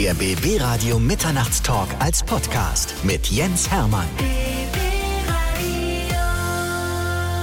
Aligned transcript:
Der 0.00 0.14
BB 0.14 0.58
Radio 0.62 0.98
Mitternachtstalk 0.98 1.90
als 1.98 2.22
Podcast 2.22 2.94
mit 3.04 3.26
Jens 3.26 3.70
Hermann. 3.70 4.08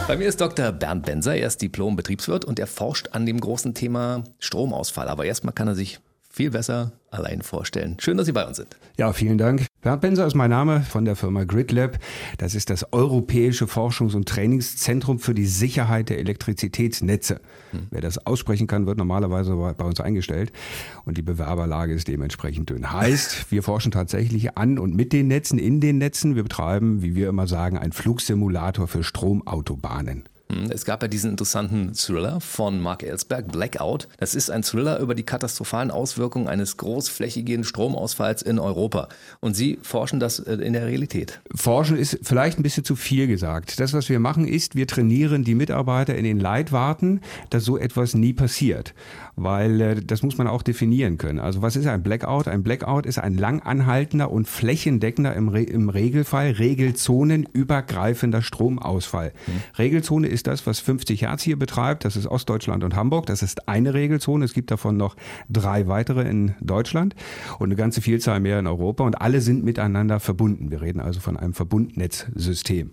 Bei 0.07 0.17
mir 0.17 0.27
ist 0.27 0.41
Dr. 0.41 0.71
Bernd 0.71 1.05
Benser, 1.05 1.35
er 1.35 1.45
ist 1.45 1.61
Diplom-Betriebswirt 1.61 2.45
und 2.45 2.57
er 2.57 2.65
forscht 2.65 3.09
an 3.11 3.27
dem 3.27 3.39
großen 3.39 3.75
Thema 3.75 4.23
Stromausfall. 4.39 5.07
Aber 5.07 5.25
erstmal 5.25 5.53
kann 5.53 5.67
er 5.67 5.75
sich 5.75 5.99
viel 6.37 6.51
besser 6.51 6.91
allein 7.09 7.41
vorstellen. 7.41 7.97
Schön, 7.99 8.15
dass 8.15 8.27
Sie 8.27 8.31
bei 8.31 8.45
uns 8.45 8.57
sind. 8.57 8.77
Ja, 8.97 9.11
vielen 9.11 9.39
Dank. 9.39 9.65
Bernd 9.81 10.01
Benser 10.01 10.27
ist 10.27 10.35
mein 10.35 10.51
Name 10.51 10.81
von 10.81 11.03
der 11.03 11.15
Firma 11.15 11.45
GridLab. 11.45 11.97
Das 12.37 12.53
ist 12.53 12.69
das 12.69 12.93
europäische 12.93 13.65
Forschungs- 13.65 14.15
und 14.15 14.29
Trainingszentrum 14.29 15.17
für 15.17 15.33
die 15.33 15.47
Sicherheit 15.47 16.09
der 16.09 16.19
Elektrizitätsnetze. 16.19 17.41
Hm. 17.71 17.87
Wer 17.89 18.01
das 18.01 18.23
aussprechen 18.27 18.67
kann, 18.67 18.85
wird 18.85 18.99
normalerweise 18.99 19.55
bei 19.55 19.83
uns 19.83 19.99
eingestellt. 19.99 20.51
Und 21.05 21.17
die 21.17 21.23
Bewerberlage 21.23 21.93
ist 21.93 22.07
dementsprechend 22.07 22.69
dünn. 22.69 22.91
Heißt, 22.91 23.51
wir 23.51 23.63
forschen 23.63 23.91
tatsächlich 23.91 24.57
an 24.57 24.77
und 24.77 24.95
mit 24.95 25.13
den 25.13 25.27
Netzen, 25.27 25.57
in 25.57 25.81
den 25.81 25.97
Netzen. 25.97 26.35
Wir 26.35 26.43
betreiben, 26.43 27.01
wie 27.01 27.15
wir 27.15 27.29
immer 27.29 27.47
sagen, 27.47 27.79
einen 27.79 27.93
Flugsimulator 27.93 28.87
für 28.87 29.03
Stromautobahnen. 29.03 30.29
Hm, 30.49 30.71
es 30.71 30.85
gab 30.85 31.01
ja 31.01 31.07
diesen 31.07 31.31
interessanten 31.31 31.93
Thriller 31.93 32.39
von 32.39 32.79
Mark 32.79 33.03
Ellsberg, 33.03 33.51
Blackout. 33.51 34.07
Das 34.17 34.33
ist 34.33 34.49
ein 34.49 34.63
Thriller 34.63 34.99
über 34.99 35.13
die 35.13 35.23
katastrophalen 35.23 35.91
Auswirkungen 35.91 36.47
eines 36.47 36.77
großflächigen 36.77 37.63
Stromausfalls 37.63 38.41
in 38.41 38.57
Europa. 38.57 39.09
Und 39.41 39.55
Sie 39.55 39.79
forschen 39.81 40.19
das 40.19 40.39
äh, 40.39 40.53
in 40.55 40.73
der 40.73 40.85
Realität. 40.85 41.41
Forschen 41.53 41.97
ist 41.97 42.19
vielleicht 42.23 42.59
ein 42.59 42.63
bisschen 42.63 42.85
zu 42.85 42.95
viel 42.95 43.27
gesagt. 43.27 43.79
Das, 43.79 43.93
was 43.93 44.07
wir 44.07 44.19
machen, 44.19 44.47
ist, 44.47 44.75
wir 44.75 44.87
trainieren 44.87 45.43
die 45.43 45.55
Mitarbeiter 45.55 46.15
in 46.15 46.23
den 46.23 46.39
Leitwarten, 46.39 47.21
dass 47.49 47.65
so 47.65 47.77
etwas 47.77 48.13
nie 48.13 48.33
passiert. 48.33 48.93
Weil 49.35 49.81
äh, 49.81 49.95
das 50.01 50.23
muss 50.23 50.37
man 50.37 50.47
auch 50.47 50.61
definieren 50.61 51.17
können. 51.17 51.39
Also 51.39 51.61
was 51.61 51.75
ist 51.75 51.87
ein 51.87 52.03
Blackout? 52.03 52.47
Ein 52.47 52.63
Blackout 52.63 53.05
ist 53.05 53.19
ein 53.19 53.37
lang 53.37 53.59
anhaltender 53.61 54.31
und 54.31 54.47
flächendeckender 54.47 55.35
im, 55.35 55.49
Re 55.49 55.63
im 55.63 55.89
Regelfall, 55.89 56.51
regelzonenübergreifender 56.51 58.41
Stromausfall. 58.41 59.33
Hm. 59.45 59.53
Regelzone 59.77 60.27
ist 60.27 60.36
ist 60.37 60.45
das, 60.45 60.67
was 60.67 60.79
50 60.79 61.23
Hertz 61.23 61.41
hier 61.41 61.57
betreibt. 61.57 62.05
Das 62.05 62.15
ist 62.15 62.27
Ostdeutschland 62.27 62.83
und 62.83 62.95
Hamburg. 62.95 63.25
Das 63.25 63.41
ist 63.41 63.67
eine 63.67 63.95
Regelzone. 63.95 64.45
Es 64.45 64.53
gibt 64.53 64.69
davon 64.69 64.95
noch 64.95 65.15
drei 65.49 65.87
weitere 65.87 66.29
in 66.29 66.53
Deutschland 66.61 67.15
und 67.57 67.65
eine 67.65 67.75
ganze 67.75 68.01
Vielzahl 68.01 68.39
mehr 68.39 68.59
in 68.59 68.67
Europa. 68.67 69.03
Und 69.03 69.19
alle 69.19 69.41
sind 69.41 69.65
miteinander 69.65 70.19
verbunden. 70.19 70.69
Wir 70.69 70.81
reden 70.81 70.99
also 70.99 71.19
von 71.19 71.37
einem 71.37 71.55
Verbundnetzsystem. 71.55 72.91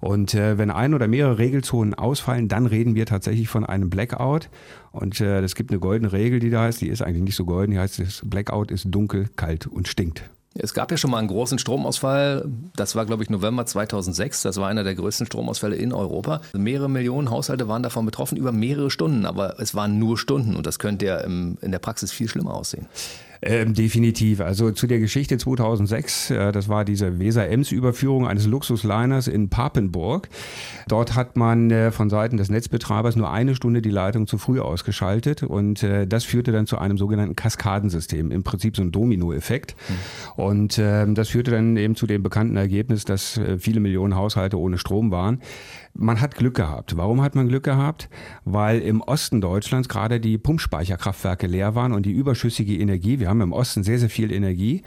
Und 0.00 0.34
äh, 0.34 0.56
wenn 0.56 0.70
ein 0.70 0.94
oder 0.94 1.08
mehrere 1.08 1.38
Regelzonen 1.38 1.94
ausfallen, 1.94 2.46
dann 2.46 2.66
reden 2.66 2.94
wir 2.94 3.06
tatsächlich 3.06 3.48
von 3.48 3.66
einem 3.66 3.90
Blackout. 3.90 4.48
Und 4.92 5.20
äh, 5.20 5.40
es 5.40 5.56
gibt 5.56 5.72
eine 5.72 5.80
goldene 5.80 6.12
Regel, 6.12 6.38
die 6.38 6.50
da 6.50 6.62
heißt, 6.62 6.80
die 6.80 6.88
ist 6.88 7.02
eigentlich 7.02 7.24
nicht 7.24 7.36
so 7.36 7.44
golden, 7.44 7.72
die 7.72 7.80
heißt, 7.80 7.98
das 7.98 8.22
Blackout 8.24 8.70
ist 8.70 8.86
dunkel, 8.88 9.28
kalt 9.34 9.66
und 9.66 9.88
stinkt. 9.88 10.30
Es 10.56 10.72
gab 10.72 10.90
ja 10.92 10.96
schon 10.96 11.10
mal 11.10 11.18
einen 11.18 11.28
großen 11.28 11.58
Stromausfall. 11.58 12.44
Das 12.76 12.94
war, 12.94 13.04
glaube 13.06 13.24
ich, 13.24 13.30
November 13.30 13.66
2006. 13.66 14.42
Das 14.42 14.56
war 14.58 14.68
einer 14.68 14.84
der 14.84 14.94
größten 14.94 15.26
Stromausfälle 15.26 15.74
in 15.74 15.92
Europa. 15.92 16.40
Mehrere 16.52 16.88
Millionen 16.88 17.30
Haushalte 17.30 17.66
waren 17.66 17.82
davon 17.82 18.06
betroffen 18.06 18.36
über 18.36 18.52
mehrere 18.52 18.90
Stunden. 18.90 19.26
Aber 19.26 19.58
es 19.58 19.74
waren 19.74 19.98
nur 19.98 20.16
Stunden 20.16 20.54
und 20.54 20.66
das 20.66 20.78
könnte 20.78 21.06
ja 21.06 21.18
in 21.18 21.58
der 21.60 21.80
Praxis 21.80 22.12
viel 22.12 22.28
schlimmer 22.28 22.54
aussehen. 22.54 22.86
Ähm, 23.46 23.74
definitiv. 23.74 24.40
Also 24.40 24.70
zu 24.70 24.86
der 24.86 24.98
Geschichte 25.00 25.36
2006, 25.36 26.30
äh, 26.30 26.50
das 26.50 26.70
war 26.70 26.86
diese 26.86 27.18
Weser-Ems-Überführung 27.18 28.26
eines 28.26 28.46
Luxusliners 28.46 29.28
in 29.28 29.50
Papenburg. 29.50 30.30
Dort 30.88 31.14
hat 31.14 31.36
man 31.36 31.70
äh, 31.70 31.90
von 31.90 32.08
Seiten 32.08 32.38
des 32.38 32.48
Netzbetreibers 32.48 33.16
nur 33.16 33.30
eine 33.30 33.54
Stunde 33.54 33.82
die 33.82 33.90
Leitung 33.90 34.26
zu 34.26 34.38
früh 34.38 34.60
ausgeschaltet 34.60 35.42
und 35.42 35.82
äh, 35.82 36.06
das 36.06 36.24
führte 36.24 36.52
dann 36.52 36.66
zu 36.66 36.78
einem 36.78 36.96
sogenannten 36.96 37.36
Kaskadensystem, 37.36 38.30
im 38.30 38.44
Prinzip 38.44 38.76
so 38.76 38.82
ein 38.82 38.92
Dominoeffekt. 38.92 39.76
Mhm. 39.76 40.42
Und 40.42 40.78
ähm, 40.78 41.14
das 41.14 41.28
führte 41.28 41.50
dann 41.50 41.76
eben 41.76 41.96
zu 41.96 42.06
dem 42.06 42.22
bekannten 42.22 42.56
Ergebnis, 42.56 43.04
dass 43.04 43.36
äh, 43.36 43.58
viele 43.58 43.80
Millionen 43.80 44.16
Haushalte 44.16 44.58
ohne 44.58 44.78
Strom 44.78 45.10
waren. 45.10 45.42
Man 45.96 46.20
hat 46.20 46.34
Glück 46.34 46.54
gehabt. 46.54 46.96
Warum 46.96 47.22
hat 47.22 47.36
man 47.36 47.48
Glück 47.48 47.62
gehabt? 47.62 48.08
Weil 48.44 48.80
im 48.80 49.00
Osten 49.00 49.40
Deutschlands 49.40 49.88
gerade 49.88 50.18
die 50.18 50.38
Pumpspeicherkraftwerke 50.38 51.46
leer 51.46 51.76
waren 51.76 51.92
und 51.92 52.04
die 52.04 52.12
überschüssige 52.12 52.76
Energie, 52.76 53.20
wir 53.20 53.28
haben 53.28 53.40
im 53.40 53.52
Osten 53.52 53.84
sehr, 53.84 54.00
sehr 54.00 54.10
viel 54.10 54.32
Energie, 54.32 54.82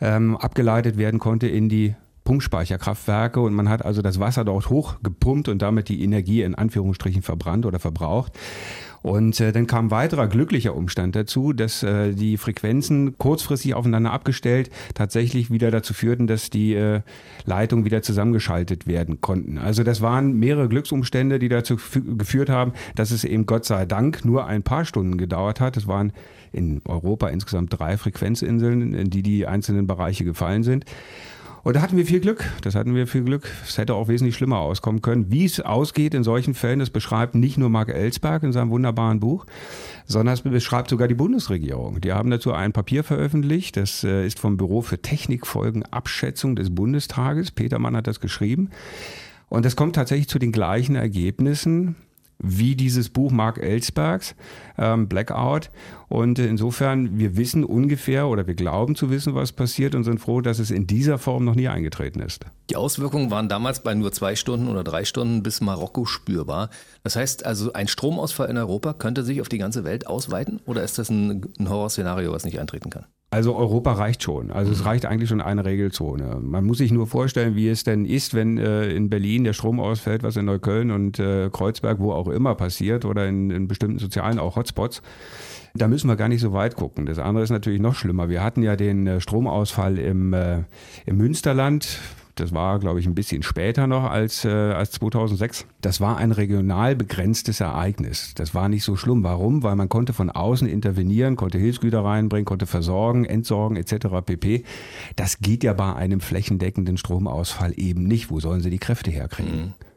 ähm, 0.00 0.36
abgeleitet 0.36 0.98
werden 0.98 1.20
konnte 1.20 1.46
in 1.46 1.68
die 1.68 1.94
Pumpspeicherkraftwerke 2.24 3.40
und 3.40 3.54
man 3.54 3.68
hat 3.68 3.84
also 3.84 4.02
das 4.02 4.18
Wasser 4.18 4.44
dort 4.44 4.68
hochgepumpt 4.70 5.48
und 5.48 5.62
damit 5.62 5.88
die 5.88 6.02
Energie 6.02 6.42
in 6.42 6.54
Anführungsstrichen 6.54 7.22
verbrannt 7.22 7.64
oder 7.64 7.78
verbraucht. 7.78 8.32
Und 9.02 9.40
äh, 9.40 9.52
dann 9.52 9.66
kam 9.66 9.86
ein 9.86 9.90
weiterer 9.90 10.28
glücklicher 10.28 10.74
Umstand 10.74 11.16
dazu, 11.16 11.52
dass 11.52 11.82
äh, 11.82 12.12
die 12.12 12.36
Frequenzen 12.36 13.16
kurzfristig 13.18 13.74
aufeinander 13.74 14.12
abgestellt 14.12 14.70
tatsächlich 14.94 15.50
wieder 15.50 15.70
dazu 15.70 15.94
führten, 15.94 16.26
dass 16.26 16.50
die 16.50 16.74
äh, 16.74 17.00
Leitungen 17.44 17.84
wieder 17.84 18.02
zusammengeschaltet 18.02 18.86
werden 18.86 19.20
konnten. 19.20 19.58
Also 19.58 19.84
das 19.84 20.00
waren 20.00 20.38
mehrere 20.38 20.68
Glücksumstände, 20.68 21.38
die 21.38 21.48
dazu 21.48 21.76
geführt 22.16 22.50
haben, 22.50 22.72
dass 22.94 23.10
es 23.10 23.24
eben 23.24 23.46
Gott 23.46 23.64
sei 23.64 23.86
Dank 23.86 24.24
nur 24.24 24.46
ein 24.46 24.62
paar 24.62 24.84
Stunden 24.84 25.16
gedauert 25.16 25.60
hat. 25.60 25.76
Es 25.76 25.86
waren 25.86 26.12
in 26.52 26.82
Europa 26.84 27.28
insgesamt 27.28 27.78
drei 27.78 27.96
Frequenzinseln, 27.96 28.92
in 28.92 29.10
die 29.10 29.22
die 29.22 29.46
einzelnen 29.46 29.86
Bereiche 29.86 30.24
gefallen 30.24 30.62
sind. 30.62 30.84
Und 31.62 31.76
da 31.76 31.82
hatten 31.82 31.96
wir 31.96 32.06
viel 32.06 32.20
Glück. 32.20 32.44
Das 32.62 32.74
hatten 32.74 32.94
wir 32.94 33.06
viel 33.06 33.22
Glück. 33.22 33.50
Es 33.66 33.78
hätte 33.78 33.94
auch 33.94 34.08
wesentlich 34.08 34.34
schlimmer 34.34 34.58
auskommen 34.58 35.02
können. 35.02 35.30
Wie 35.30 35.44
es 35.44 35.60
ausgeht 35.60 36.14
in 36.14 36.24
solchen 36.24 36.54
Fällen, 36.54 36.78
das 36.78 36.90
beschreibt 36.90 37.34
nicht 37.34 37.58
nur 37.58 37.68
Mark 37.68 37.88
Ellsberg 37.88 38.42
in 38.42 38.52
seinem 38.52 38.70
wunderbaren 38.70 39.20
Buch, 39.20 39.46
sondern 40.06 40.34
es 40.34 40.42
beschreibt 40.42 40.90
sogar 40.90 41.08
die 41.08 41.14
Bundesregierung. 41.14 42.00
Die 42.00 42.12
haben 42.12 42.30
dazu 42.30 42.52
ein 42.52 42.72
Papier 42.72 43.04
veröffentlicht. 43.04 43.76
Das 43.76 44.04
äh, 44.04 44.26
ist 44.26 44.38
vom 44.38 44.56
Büro 44.56 44.80
für 44.80 45.00
Technikfolgenabschätzung 45.00 46.56
des 46.56 46.74
Bundestages. 46.74 47.50
Petermann 47.50 47.96
hat 47.96 48.06
das 48.06 48.20
geschrieben. 48.20 48.70
Und 49.48 49.64
das 49.64 49.76
kommt 49.76 49.96
tatsächlich 49.96 50.28
zu 50.28 50.38
den 50.38 50.52
gleichen 50.52 50.94
Ergebnissen 50.94 51.96
wie 52.42 52.74
dieses 52.74 53.08
Buch 53.08 53.30
Mark 53.30 53.58
Ellsbergs, 53.58 54.34
ähm, 54.78 55.08
Blackout. 55.08 55.70
Und 56.08 56.38
insofern, 56.38 57.18
wir 57.18 57.36
wissen 57.36 57.64
ungefähr 57.64 58.26
oder 58.28 58.46
wir 58.46 58.54
glauben 58.54 58.96
zu 58.96 59.10
wissen, 59.10 59.34
was 59.34 59.52
passiert 59.52 59.94
und 59.94 60.04
sind 60.04 60.18
froh, 60.18 60.40
dass 60.40 60.58
es 60.58 60.70
in 60.70 60.86
dieser 60.86 61.18
Form 61.18 61.44
noch 61.44 61.54
nie 61.54 61.68
eingetreten 61.68 62.20
ist. 62.20 62.46
Die 62.68 62.76
Auswirkungen 62.76 63.30
waren 63.30 63.48
damals 63.48 63.82
bei 63.82 63.94
nur 63.94 64.10
zwei 64.12 64.34
Stunden 64.34 64.68
oder 64.68 64.82
drei 64.82 65.04
Stunden 65.04 65.42
bis 65.42 65.60
Marokko 65.60 66.06
spürbar. 66.06 66.70
Das 67.04 67.16
heißt 67.16 67.46
also, 67.46 67.72
ein 67.72 67.88
Stromausfall 67.88 68.48
in 68.48 68.56
Europa 68.56 68.94
könnte 68.94 69.22
sich 69.22 69.40
auf 69.40 69.48
die 69.48 69.58
ganze 69.58 69.84
Welt 69.84 70.06
ausweiten 70.06 70.60
oder 70.66 70.82
ist 70.82 70.98
das 70.98 71.10
ein, 71.10 71.46
ein 71.58 71.68
Horrorszenario, 71.68 72.32
was 72.32 72.44
nicht 72.44 72.58
eintreten 72.58 72.90
kann? 72.90 73.06
Also 73.32 73.54
Europa 73.54 73.92
reicht 73.92 74.24
schon. 74.24 74.50
Also 74.50 74.72
es 74.72 74.80
mhm. 74.80 74.86
reicht 74.86 75.06
eigentlich 75.06 75.28
schon 75.28 75.40
eine 75.40 75.64
Regelzone. 75.64 76.40
Man 76.42 76.64
muss 76.64 76.78
sich 76.78 76.90
nur 76.90 77.06
vorstellen, 77.06 77.54
wie 77.54 77.68
es 77.68 77.84
denn 77.84 78.04
ist, 78.04 78.34
wenn 78.34 78.58
äh, 78.58 78.90
in 78.90 79.08
Berlin 79.08 79.44
der 79.44 79.52
Strom 79.52 79.78
ausfällt, 79.78 80.24
was 80.24 80.36
in 80.36 80.46
Neukölln 80.46 80.90
und 80.90 81.20
äh, 81.20 81.48
Kreuzberg, 81.48 82.00
wo 82.00 82.12
auch 82.12 82.26
immer 82.26 82.56
passiert 82.56 83.04
oder 83.04 83.28
in, 83.28 83.50
in 83.50 83.68
bestimmten 83.68 84.00
sozialen 84.00 84.40
auch 84.40 84.56
Hotspots. 84.56 85.00
Da 85.74 85.86
müssen 85.86 86.08
wir 86.08 86.16
gar 86.16 86.28
nicht 86.28 86.40
so 86.40 86.52
weit 86.52 86.74
gucken. 86.74 87.06
Das 87.06 87.20
andere 87.20 87.44
ist 87.44 87.50
natürlich 87.50 87.80
noch 87.80 87.94
schlimmer. 87.94 88.28
Wir 88.28 88.42
hatten 88.42 88.64
ja 88.64 88.74
den 88.74 89.06
äh, 89.06 89.20
Stromausfall 89.20 89.98
im, 89.98 90.32
äh, 90.32 90.64
im 91.06 91.16
Münsterland 91.16 92.00
das 92.40 92.52
war, 92.52 92.78
glaube 92.78 93.00
ich, 93.00 93.06
ein 93.06 93.14
bisschen 93.14 93.42
später 93.42 93.86
noch 93.86 94.04
als, 94.04 94.44
äh, 94.44 94.48
als 94.48 94.92
2006. 94.92 95.66
Das 95.80 96.00
war 96.00 96.16
ein 96.16 96.32
regional 96.32 96.96
begrenztes 96.96 97.60
Ereignis. 97.60 98.32
Das 98.34 98.54
war 98.54 98.68
nicht 98.68 98.84
so 98.84 98.96
schlimm. 98.96 99.22
Warum? 99.22 99.62
Weil 99.62 99.76
man 99.76 99.88
konnte 99.88 100.12
von 100.12 100.30
außen 100.30 100.68
intervenieren, 100.68 101.36
konnte 101.36 101.58
Hilfsgüter 101.58 102.04
reinbringen, 102.04 102.44
konnte 102.44 102.66
versorgen, 102.66 103.24
entsorgen 103.24 103.76
etc. 103.76 104.06
pp. 104.24 104.64
Das 105.16 105.38
geht 105.40 105.64
ja 105.64 105.72
bei 105.72 105.94
einem 105.94 106.20
flächendeckenden 106.20 106.96
Stromausfall 106.96 107.74
eben 107.76 108.04
nicht. 108.04 108.30
Wo 108.30 108.40
sollen 108.40 108.60
sie 108.60 108.70
die 108.70 108.78
Kräfte 108.78 109.10
herkriegen? 109.10 109.56
Mhm. 109.56 109.89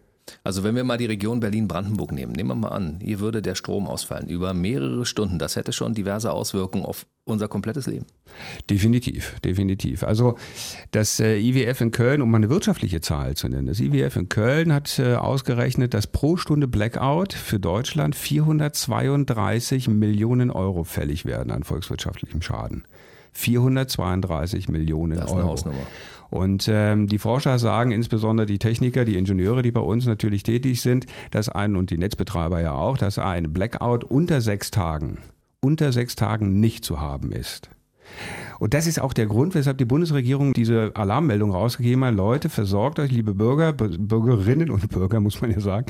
Also 0.43 0.63
wenn 0.63 0.75
wir 0.75 0.83
mal 0.83 0.97
die 0.97 1.05
Region 1.05 1.39
Berlin-Brandenburg 1.39 2.11
nehmen, 2.11 2.33
nehmen 2.33 2.49
wir 2.49 2.55
mal 2.55 2.69
an, 2.69 2.99
hier 3.01 3.19
würde 3.19 3.41
der 3.41 3.55
Strom 3.55 3.87
ausfallen 3.87 4.27
über 4.27 4.53
mehrere 4.53 5.05
Stunden. 5.05 5.39
Das 5.39 5.55
hätte 5.55 5.73
schon 5.73 5.93
diverse 5.93 6.31
Auswirkungen 6.31 6.85
auf 6.85 7.05
unser 7.25 7.47
komplettes 7.47 7.87
Leben. 7.87 8.05
Definitiv, 8.69 9.39
definitiv. 9.41 10.03
Also 10.03 10.37
das 10.91 11.19
äh, 11.19 11.37
IWF 11.37 11.81
in 11.81 11.91
Köln, 11.91 12.21
um 12.21 12.29
mal 12.29 12.37
eine 12.37 12.49
wirtschaftliche 12.49 13.01
Zahl 13.01 13.35
zu 13.35 13.47
nennen, 13.47 13.67
das 13.67 13.79
IWF 13.79 14.15
in 14.15 14.29
Köln 14.29 14.73
hat 14.73 14.99
äh, 14.99 15.15
ausgerechnet, 15.15 15.93
dass 15.93 16.07
pro 16.07 16.35
Stunde 16.37 16.67
Blackout 16.67 17.33
für 17.33 17.59
Deutschland 17.59 18.15
432 18.15 19.87
Millionen 19.87 20.51
Euro 20.51 20.83
fällig 20.83 21.25
werden 21.25 21.51
an 21.51 21.63
volkswirtschaftlichem 21.63 22.41
Schaden. 22.41 22.85
432 23.33 24.69
Millionen 24.69 25.17
das 25.17 25.25
ist 25.25 25.31
eine 25.31 25.41
Euro. 25.41 25.51
Hausnummer. 25.51 25.77
Und 26.29 26.67
ähm, 26.67 27.05
die 27.07 27.19
Forscher 27.19 27.59
sagen, 27.59 27.91
insbesondere 27.91 28.47
die 28.47 28.57
Techniker, 28.57 29.05
die 29.05 29.17
Ingenieure, 29.17 29.61
die 29.61 29.71
bei 29.71 29.81
uns 29.81 30.07
natürlich 30.07 30.41
tätig 30.41 30.81
sind, 30.81 31.05
dass 31.29 31.47
ein, 31.47 31.75
und 31.75 31.91
die 31.91 31.97
Netzbetreiber 31.99 32.59
ja 32.59 32.73
auch, 32.73 32.97
dass 32.97 33.19
ein 33.19 33.53
Blackout 33.53 34.03
unter 34.03 34.41
sechs 34.41 34.71
Tagen, 34.71 35.19
unter 35.61 35.91
sechs 35.91 36.15
Tagen 36.15 36.59
nicht 36.59 36.85
zu 36.85 36.99
haben 36.99 37.31
ist. 37.31 37.69
Und 38.59 38.73
das 38.73 38.87
ist 38.87 38.99
auch 38.99 39.13
der 39.13 39.27
Grund, 39.27 39.55
weshalb 39.55 39.77
die 39.77 39.85
Bundesregierung 39.85 40.53
diese 40.53 40.91
Alarmmeldung 40.95 41.51
rausgegeben 41.51 42.03
hat. 42.05 42.15
Leute, 42.15 42.49
versorgt 42.49 42.99
euch, 42.99 43.11
liebe 43.11 43.33
Bürger, 43.35 43.73
Bürgerinnen 43.73 44.71
und 44.71 44.89
Bürger, 44.89 45.19
muss 45.19 45.41
man 45.41 45.51
ja 45.51 45.59
sagen, 45.59 45.85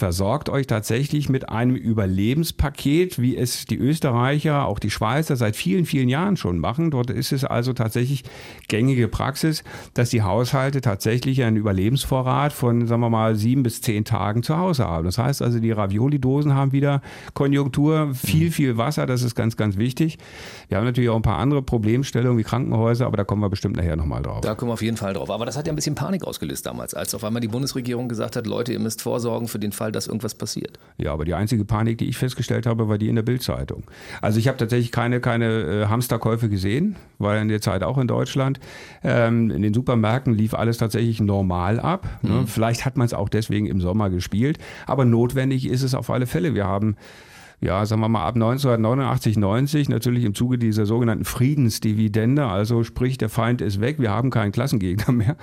versorgt 0.00 0.48
euch 0.48 0.66
tatsächlich 0.66 1.28
mit 1.28 1.50
einem 1.50 1.76
Überlebenspaket, 1.76 3.20
wie 3.20 3.36
es 3.36 3.66
die 3.66 3.76
Österreicher, 3.76 4.64
auch 4.64 4.78
die 4.78 4.90
Schweizer 4.90 5.36
seit 5.36 5.56
vielen, 5.56 5.84
vielen 5.84 6.08
Jahren 6.08 6.38
schon 6.38 6.58
machen. 6.58 6.90
Dort 6.90 7.10
ist 7.10 7.32
es 7.32 7.44
also 7.44 7.74
tatsächlich 7.74 8.24
gängige 8.68 9.08
Praxis, 9.08 9.62
dass 9.92 10.08
die 10.08 10.22
Haushalte 10.22 10.80
tatsächlich 10.80 11.42
einen 11.42 11.58
Überlebensvorrat 11.58 12.54
von, 12.54 12.86
sagen 12.86 13.02
wir 13.02 13.10
mal, 13.10 13.36
sieben 13.36 13.62
bis 13.62 13.82
zehn 13.82 14.06
Tagen 14.06 14.42
zu 14.42 14.56
Hause 14.56 14.86
haben. 14.86 15.04
Das 15.04 15.18
heißt 15.18 15.42
also, 15.42 15.60
die 15.60 15.70
Ravioli-Dosen 15.70 16.54
haben 16.54 16.72
wieder 16.72 17.02
Konjunktur, 17.34 18.14
viel, 18.14 18.46
mhm. 18.46 18.52
viel 18.52 18.76
Wasser, 18.78 19.04
das 19.04 19.22
ist 19.22 19.34
ganz, 19.34 19.58
ganz 19.58 19.76
wichtig. 19.76 20.16
Wir 20.68 20.78
haben 20.78 20.86
natürlich 20.86 21.10
auch 21.10 21.16
ein 21.16 21.22
paar 21.22 21.38
andere 21.38 21.60
Problemstellungen 21.60 22.38
wie 22.38 22.42
Krankenhäuser, 22.42 23.04
aber 23.04 23.18
da 23.18 23.24
kommen 23.24 23.42
wir 23.42 23.50
bestimmt 23.50 23.76
nachher 23.76 23.96
nochmal 23.96 24.22
drauf. 24.22 24.40
Da 24.40 24.54
kommen 24.54 24.70
wir 24.70 24.74
auf 24.74 24.82
jeden 24.82 24.96
Fall 24.96 25.12
drauf. 25.12 25.28
Aber 25.28 25.44
das 25.44 25.58
hat 25.58 25.66
ja 25.66 25.74
ein 25.74 25.76
bisschen 25.76 25.94
Panik 25.94 26.24
ausgelöst 26.24 26.64
damals, 26.64 26.94
als 26.94 27.14
auf 27.14 27.22
einmal 27.22 27.42
die 27.42 27.48
Bundesregierung 27.48 28.08
gesagt 28.08 28.36
hat, 28.36 28.46
Leute, 28.46 28.72
ihr 28.72 28.80
müsst 28.80 29.02
vorsorgen 29.02 29.46
für 29.46 29.58
den 29.58 29.72
Fall, 29.72 29.89
dass 29.92 30.06
irgendwas 30.06 30.34
passiert. 30.34 30.78
Ja, 30.98 31.12
aber 31.12 31.24
die 31.24 31.34
einzige 31.34 31.64
Panik, 31.64 31.98
die 31.98 32.08
ich 32.08 32.16
festgestellt 32.16 32.66
habe, 32.66 32.88
war 32.88 32.98
die 32.98 33.08
in 33.08 33.16
der 33.16 33.22
Bildzeitung. 33.22 33.84
Also 34.20 34.38
ich 34.38 34.48
habe 34.48 34.58
tatsächlich 34.58 34.92
keine, 34.92 35.20
keine 35.20 35.46
äh, 35.46 35.86
Hamsterkäufe 35.86 36.48
gesehen, 36.48 36.96
war 37.18 37.38
in 37.38 37.48
der 37.48 37.60
Zeit 37.60 37.82
auch 37.82 37.98
in 37.98 38.06
Deutschland. 38.06 38.60
Ähm, 39.02 39.50
in 39.50 39.62
den 39.62 39.74
Supermärkten 39.74 40.34
lief 40.34 40.54
alles 40.54 40.78
tatsächlich 40.78 41.20
normal 41.20 41.80
ab. 41.80 42.08
Ne? 42.22 42.32
Mhm. 42.32 42.46
Vielleicht 42.46 42.84
hat 42.84 42.96
man 42.96 43.06
es 43.06 43.14
auch 43.14 43.28
deswegen 43.28 43.66
im 43.66 43.80
Sommer 43.80 44.10
gespielt, 44.10 44.58
aber 44.86 45.04
notwendig 45.04 45.66
ist 45.66 45.82
es 45.82 45.94
auf 45.94 46.10
alle 46.10 46.26
Fälle. 46.26 46.54
Wir 46.54 46.66
haben 46.66 46.96
ja, 47.60 47.84
sagen 47.84 48.00
wir 48.00 48.08
mal, 48.08 48.24
ab 48.24 48.36
1989, 48.36 49.36
90 49.36 49.88
natürlich 49.90 50.24
im 50.24 50.34
Zuge 50.34 50.56
dieser 50.56 50.86
sogenannten 50.86 51.26
Friedensdividende, 51.26 52.46
also 52.46 52.84
sprich, 52.84 53.18
der 53.18 53.28
Feind 53.28 53.60
ist 53.60 53.80
weg, 53.80 53.98
wir 53.98 54.10
haben 54.10 54.30
keinen 54.30 54.50
Klassengegner 54.50 55.12
mehr, 55.12 55.36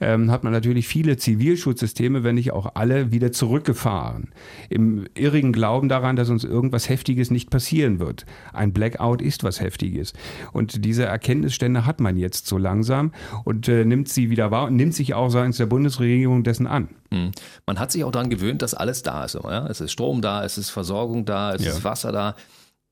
ähm, 0.00 0.32
hat 0.32 0.42
man 0.42 0.52
natürlich 0.52 0.88
viele 0.88 1.16
Zivilschutzsysteme, 1.16 2.24
wenn 2.24 2.34
nicht 2.34 2.52
auch 2.52 2.72
alle, 2.74 3.12
wieder 3.12 3.30
zurückgefahren. 3.30 4.30
Im 4.68 5.06
irrigen 5.14 5.52
Glauben 5.52 5.88
daran, 5.88 6.16
dass 6.16 6.28
uns 6.28 6.42
irgendwas 6.42 6.88
Heftiges 6.88 7.30
nicht 7.30 7.50
passieren 7.50 8.00
wird. 8.00 8.26
Ein 8.52 8.72
Blackout 8.72 9.22
ist 9.22 9.44
was 9.44 9.60
Heftiges. 9.60 10.12
Und 10.52 10.84
diese 10.84 11.04
Erkenntnisstände 11.04 11.86
hat 11.86 12.00
man 12.00 12.16
jetzt 12.16 12.48
so 12.48 12.58
langsam 12.58 13.12
und 13.44 13.68
äh, 13.68 13.84
nimmt 13.84 14.08
sie 14.08 14.30
wieder 14.30 14.50
wahr 14.50 14.66
und 14.66 14.76
nimmt 14.76 14.94
sich 14.94 15.14
auch 15.14 15.30
seitens 15.30 15.58
der 15.58 15.66
Bundesregierung 15.66 16.42
dessen 16.42 16.66
an. 16.66 16.88
Hm. 17.12 17.32
Man 17.66 17.78
hat 17.78 17.90
sich 17.90 18.04
auch 18.04 18.12
daran 18.12 18.30
gewöhnt, 18.30 18.62
dass 18.62 18.74
alles 18.74 19.02
da 19.02 19.24
ist. 19.24 19.34
Es 19.34 19.80
ist 19.80 19.90
Strom 19.90 20.22
da, 20.22 20.44
es 20.44 20.58
ist 20.58 20.70
Versorgung 20.70 21.24
da, 21.24 21.54
es 21.54 21.59
ja. 21.64 21.70
ist 21.70 21.84
Wasser 21.84 22.12
da. 22.12 22.34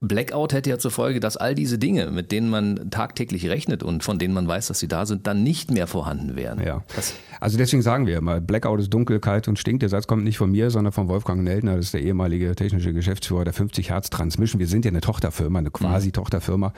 Blackout 0.01 0.53
hätte 0.53 0.71
ja 0.71 0.79
zur 0.79 0.93
Folge, 0.93 1.19
dass 1.19 1.37
all 1.37 1.57
diese 1.57 1.77
Dinge, 1.77 2.13
mit 2.13 2.31
denen 2.31 2.49
man 2.51 2.89
tagtäglich 2.91 3.49
rechnet 3.49 3.83
und 3.83 4.05
von 4.05 4.21
denen 4.21 4.33
man 4.33 4.47
weiß, 4.47 4.69
dass 4.69 4.79
sie 4.79 4.87
da 4.87 5.07
sind, 5.07 5.27
dann 5.27 5.43
nicht 5.43 5.73
mehr 5.73 5.89
vorhanden 5.89 6.37
wären. 6.37 6.63
Ja. 6.65 6.85
Das 6.95 7.15
also 7.41 7.59
deswegen 7.59 7.83
sagen 7.83 8.07
wir 8.07 8.17
immer, 8.17 8.41
Blackout 8.41 8.79
ist 8.79 8.91
dunkel, 8.91 9.19
kalt 9.19 9.49
und 9.49 9.59
stinkt. 9.59 9.83
Der 9.83 9.89
Satz 9.89 10.07
kommt 10.07 10.23
nicht 10.23 10.39
von 10.39 10.53
mir, 10.53 10.71
sondern 10.71 10.93
von 10.93 11.09
Wolfgang 11.09 11.43
Neldner, 11.43 11.77
das 11.77 11.87
ist 11.87 11.95
der 11.95 12.03
ehemalige 12.03 12.55
technische 12.55 12.93
Geschäftsführer 12.93 13.45
der 13.45 13.53
50 13.53 13.91
Hertz 13.91 14.09
Transmission. 14.11 14.61
Wir 14.61 14.69
sind 14.69 14.85
ja 14.85 14.91
eine 14.91 15.01
Tochterfirma, 15.01 15.59
eine 15.59 15.73
quasi 15.73 16.09
mhm. 16.09 16.13
Tochterfirma 16.13 16.73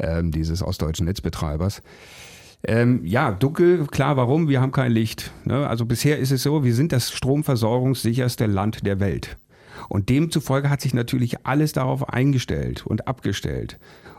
ähm, 0.00 0.32
dieses 0.32 0.60
ostdeutschen 0.60 1.06
Netzbetreibers. 1.06 1.82
Ähm, 2.64 3.04
ja, 3.04 3.30
dunkel, 3.30 3.86
klar, 3.86 4.16
warum? 4.16 4.48
Wir 4.48 4.60
haben 4.60 4.72
kein 4.72 4.90
Licht. 4.90 5.30
Ne? 5.44 5.68
Also 5.68 5.86
bisher 5.86 6.18
ist 6.18 6.32
es 6.32 6.42
so, 6.42 6.64
wir 6.64 6.74
sind 6.74 6.90
das 6.90 7.12
stromversorgungssicherste 7.12 8.46
Land 8.46 8.84
der 8.84 8.98
Welt. 8.98 9.36
Und 9.88 10.08
demzufolge 10.08 10.70
hat 10.70 10.80
sich 10.80 10.94
natürlich 10.94 11.46
alles 11.46 11.72
darauf 11.72 12.08
eingestellt 12.08 12.86
und 12.86 13.08
abgestellt. 13.08 13.78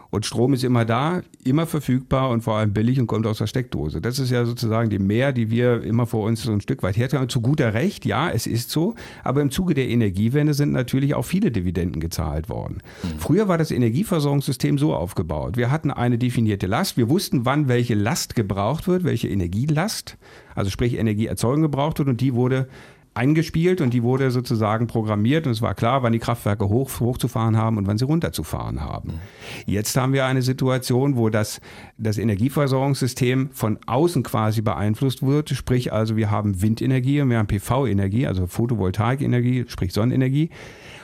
Und 0.09 0.25
Strom 0.25 0.53
ist 0.53 0.63
immer 0.63 0.85
da, 0.85 1.21
immer 1.43 1.65
verfügbar 1.65 2.29
und 2.29 2.41
vor 2.41 2.55
allem 2.55 2.73
billig 2.73 2.99
und 2.99 3.07
kommt 3.07 3.27
aus 3.27 3.39
der 3.39 3.47
Steckdose. 3.47 3.99
Das 3.99 4.19
ist 4.19 4.31
ja 4.31 4.45
sozusagen 4.45 4.89
die 4.89 4.99
Mehr, 4.99 5.33
die 5.33 5.51
wir 5.51 5.83
immer 5.83 6.05
vor 6.05 6.25
uns 6.25 6.43
so 6.43 6.51
ein 6.51 6.61
Stück 6.61 6.81
weit 6.81 6.95
hertragen. 6.95 7.27
Zu 7.27 7.41
guter 7.41 7.73
Recht, 7.73 8.05
ja, 8.05 8.29
es 8.29 8.47
ist 8.47 8.69
so. 8.69 8.95
Aber 9.23 9.41
im 9.41 9.51
Zuge 9.51 9.73
der 9.73 9.89
Energiewende 9.89 10.53
sind 10.53 10.71
natürlich 10.71 11.13
auch 11.13 11.23
viele 11.23 11.51
Dividenden 11.51 11.99
gezahlt 11.99 12.47
worden. 12.47 12.77
Mhm. 13.03 13.19
Früher 13.19 13.47
war 13.47 13.57
das 13.57 13.71
Energieversorgungssystem 13.71 14.77
so 14.77 14.95
aufgebaut. 14.95 15.57
Wir 15.57 15.71
hatten 15.71 15.91
eine 15.91 16.17
definierte 16.17 16.67
Last. 16.67 16.95
Wir 16.95 17.09
wussten, 17.09 17.45
wann 17.45 17.67
welche 17.67 17.95
Last 17.95 18.35
gebraucht 18.35 18.87
wird, 18.87 19.03
welche 19.03 19.27
Energielast, 19.27 20.17
also 20.55 20.69
sprich 20.69 20.97
Energieerzeugung 20.97 21.63
gebraucht 21.63 21.99
wird 21.99 22.07
und 22.07 22.21
die 22.21 22.33
wurde 22.33 22.69
eingespielt 23.17 23.81
und 23.81 23.93
die 23.93 24.03
wurde 24.03 24.31
sozusagen 24.31 24.87
programmiert 24.87 25.47
und 25.47 25.51
es 25.51 25.61
war 25.61 25.73
klar, 25.73 26.03
wann 26.03 26.13
die 26.13 26.19
Kraftwerke 26.19 26.69
hoch, 26.69 26.99
hochzufahren 26.99 27.57
haben 27.57 27.77
und 27.77 27.87
wann 27.87 27.97
sie 27.97 28.05
runterzufahren 28.05 28.81
haben. 28.81 29.19
Jetzt 29.65 29.97
haben 29.97 30.13
wir 30.13 30.25
eine 30.25 30.43
Situation, 30.43 31.17
wo 31.17 31.29
das, 31.29 31.59
das 31.97 32.17
Energieversorgungssystem 32.17 33.49
von 33.51 33.79
außen 33.87 34.23
quasi 34.23 34.61
beeinflusst 34.61 35.25
wird, 35.25 35.49
sprich 35.49 35.91
also 35.91 36.15
wir 36.15 36.29
haben 36.29 36.61
Windenergie 36.61 37.21
und 37.21 37.29
wir 37.29 37.39
haben 37.39 37.47
PV-Energie, 37.47 38.27
also 38.27 38.45
Photovoltaikenergie, 38.45 39.65
sprich 39.67 39.93
Sonnenenergie. 39.93 40.51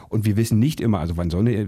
Und 0.09 0.25
wir 0.25 0.37
wissen 0.37 0.59
nicht 0.59 0.79
immer, 0.79 0.99
also 0.99 1.17
wann 1.17 1.31
Sonne 1.31 1.67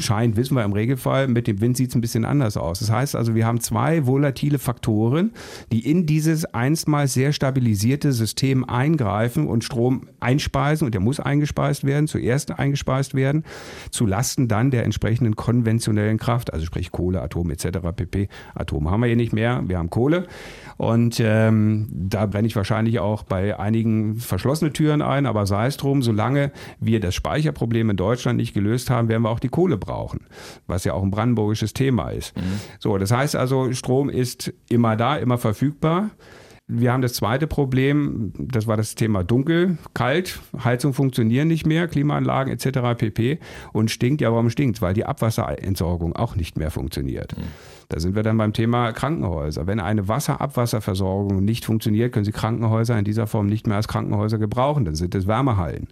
scheint, 0.00 0.36
wissen 0.36 0.56
wir 0.56 0.64
im 0.64 0.72
Regelfall, 0.72 1.28
mit 1.28 1.46
dem 1.46 1.60
Wind 1.60 1.76
sieht 1.76 1.90
es 1.90 1.94
ein 1.94 2.00
bisschen 2.00 2.24
anders 2.24 2.56
aus. 2.56 2.80
Das 2.80 2.90
heißt 2.90 3.16
also, 3.16 3.34
wir 3.34 3.46
haben 3.46 3.60
zwei 3.60 4.06
volatile 4.06 4.58
Faktoren, 4.58 5.32
die 5.72 5.88
in 5.88 6.06
dieses 6.06 6.44
einstmals 6.46 7.14
sehr 7.14 7.32
stabilisierte 7.32 8.12
System 8.12 8.64
eingreifen 8.64 9.46
und 9.46 9.64
Strom 9.64 10.08
einspeisen 10.20 10.86
und 10.86 10.92
der 10.92 11.00
muss 11.00 11.20
eingespeist 11.20 11.84
werden, 11.84 12.06
zuerst 12.06 12.58
eingespeist 12.58 13.14
werden, 13.14 13.44
zu 13.90 14.06
Lasten 14.06 14.48
dann 14.48 14.70
der 14.70 14.84
entsprechenden 14.84 15.36
konventionellen 15.36 16.18
Kraft, 16.18 16.52
also 16.52 16.66
sprich 16.66 16.90
Kohle, 16.90 17.22
Atom 17.22 17.50
etc. 17.50 17.78
pp. 17.94 18.28
Atom 18.54 18.90
haben 18.90 19.00
wir 19.00 19.06
hier 19.06 19.16
nicht 19.16 19.32
mehr, 19.32 19.62
wir 19.66 19.78
haben 19.78 19.90
Kohle 19.90 20.26
und 20.80 21.20
ähm, 21.20 21.88
da 21.92 22.24
brenne 22.24 22.48
ich 22.48 22.56
wahrscheinlich 22.56 23.00
auch 23.00 23.22
bei 23.22 23.58
einigen 23.58 24.14
verschlossene 24.14 24.72
Türen 24.72 25.02
ein, 25.02 25.26
aber 25.26 25.44
sei 25.44 25.66
es 25.66 25.76
drum, 25.76 26.02
solange 26.02 26.52
wir 26.80 27.00
das 27.00 27.14
Speicherproblem 27.14 27.90
in 27.90 27.96
Deutschland 27.98 28.38
nicht 28.38 28.54
gelöst 28.54 28.88
haben, 28.88 29.08
werden 29.08 29.22
wir 29.22 29.28
auch 29.28 29.40
die 29.40 29.50
Kohle 29.50 29.76
brauchen 29.76 30.20
was 30.66 30.84
ja 30.84 30.94
auch 30.94 31.02
ein 31.02 31.10
brandenburgisches 31.10 31.74
Thema 31.74 32.10
ist. 32.10 32.34
Mhm. 32.36 32.60
So, 32.78 32.96
das 32.96 33.10
heißt 33.10 33.36
also, 33.36 33.72
Strom 33.72 34.08
ist 34.08 34.54
immer 34.70 34.96
da, 34.96 35.16
immer 35.16 35.36
verfügbar. 35.36 36.10
Wir 36.72 36.92
haben 36.92 37.02
das 37.02 37.14
zweite 37.14 37.48
Problem, 37.48 38.32
das 38.38 38.68
war 38.68 38.76
das 38.76 38.94
Thema 38.94 39.24
dunkel, 39.24 39.78
kalt, 39.92 40.38
Heizung 40.62 40.94
funktionieren 40.94 41.48
nicht 41.48 41.66
mehr, 41.66 41.88
Klimaanlagen 41.88 42.52
etc. 42.52 42.96
pp. 42.96 43.40
Und 43.72 43.90
stinkt, 43.90 44.20
ja 44.20 44.30
warum 44.30 44.50
stinkt 44.50 44.80
Weil 44.80 44.94
die 44.94 45.04
Abwasserentsorgung 45.04 46.14
auch 46.14 46.36
nicht 46.36 46.56
mehr 46.56 46.70
funktioniert. 46.70 47.36
Mhm. 47.36 47.42
Da 47.88 47.98
sind 47.98 48.14
wir 48.14 48.22
dann 48.22 48.38
beim 48.38 48.52
Thema 48.52 48.92
Krankenhäuser. 48.92 49.66
Wenn 49.66 49.80
eine 49.80 50.06
Wasserabwasserversorgung 50.06 51.44
nicht 51.44 51.64
funktioniert, 51.64 52.12
können 52.12 52.24
Sie 52.24 52.30
Krankenhäuser 52.30 52.96
in 52.96 53.04
dieser 53.04 53.26
Form 53.26 53.46
nicht 53.46 53.66
mehr 53.66 53.76
als 53.76 53.88
Krankenhäuser 53.88 54.38
gebrauchen, 54.38 54.84
dann 54.84 54.94
sind 54.94 55.14
es 55.16 55.26
Wärmehallen. 55.26 55.88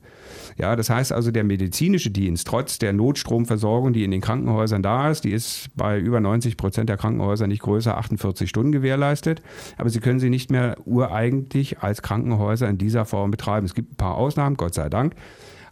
Ja, 0.59 0.75
das 0.75 0.91
heißt 0.91 1.13
also, 1.13 1.31
der 1.31 1.45
medizinische 1.45 2.11
Dienst, 2.11 2.49
trotz 2.49 2.79
der 2.79 2.93
Notstromversorgung, 2.93 3.93
die 3.93 4.03
in 4.03 4.11
den 4.11 4.21
Krankenhäusern 4.21 4.83
da 4.83 5.09
ist, 5.09 5.23
die 5.23 5.31
ist 5.31 5.71
bei 5.77 5.99
über 5.99 6.21
90 6.21 6.57
Prozent 6.57 6.89
der 6.89 6.97
Krankenhäuser 6.97 7.47
nicht 7.47 7.63
größer 7.63 7.97
48 7.97 8.49
Stunden 8.51 8.73
gewährleistet. 8.73 9.41
Aber 9.77 9.89
sie 9.89 10.01
können 10.01 10.19
sie 10.19 10.31
nicht 10.31 10.51
mehr 10.51 10.77
ureigentlich 10.85 11.79
als 11.79 12.03
Krankenhäuser 12.03 12.69
in 12.69 12.77
dieser 12.77 13.05
Form 13.05 13.31
betreiben. 13.31 13.67
Es 13.67 13.75
gibt 13.75 13.93
ein 13.93 13.97
paar 13.97 14.17
Ausnahmen, 14.17 14.57
Gott 14.57 14.75
sei 14.75 14.89
Dank. 14.89 15.15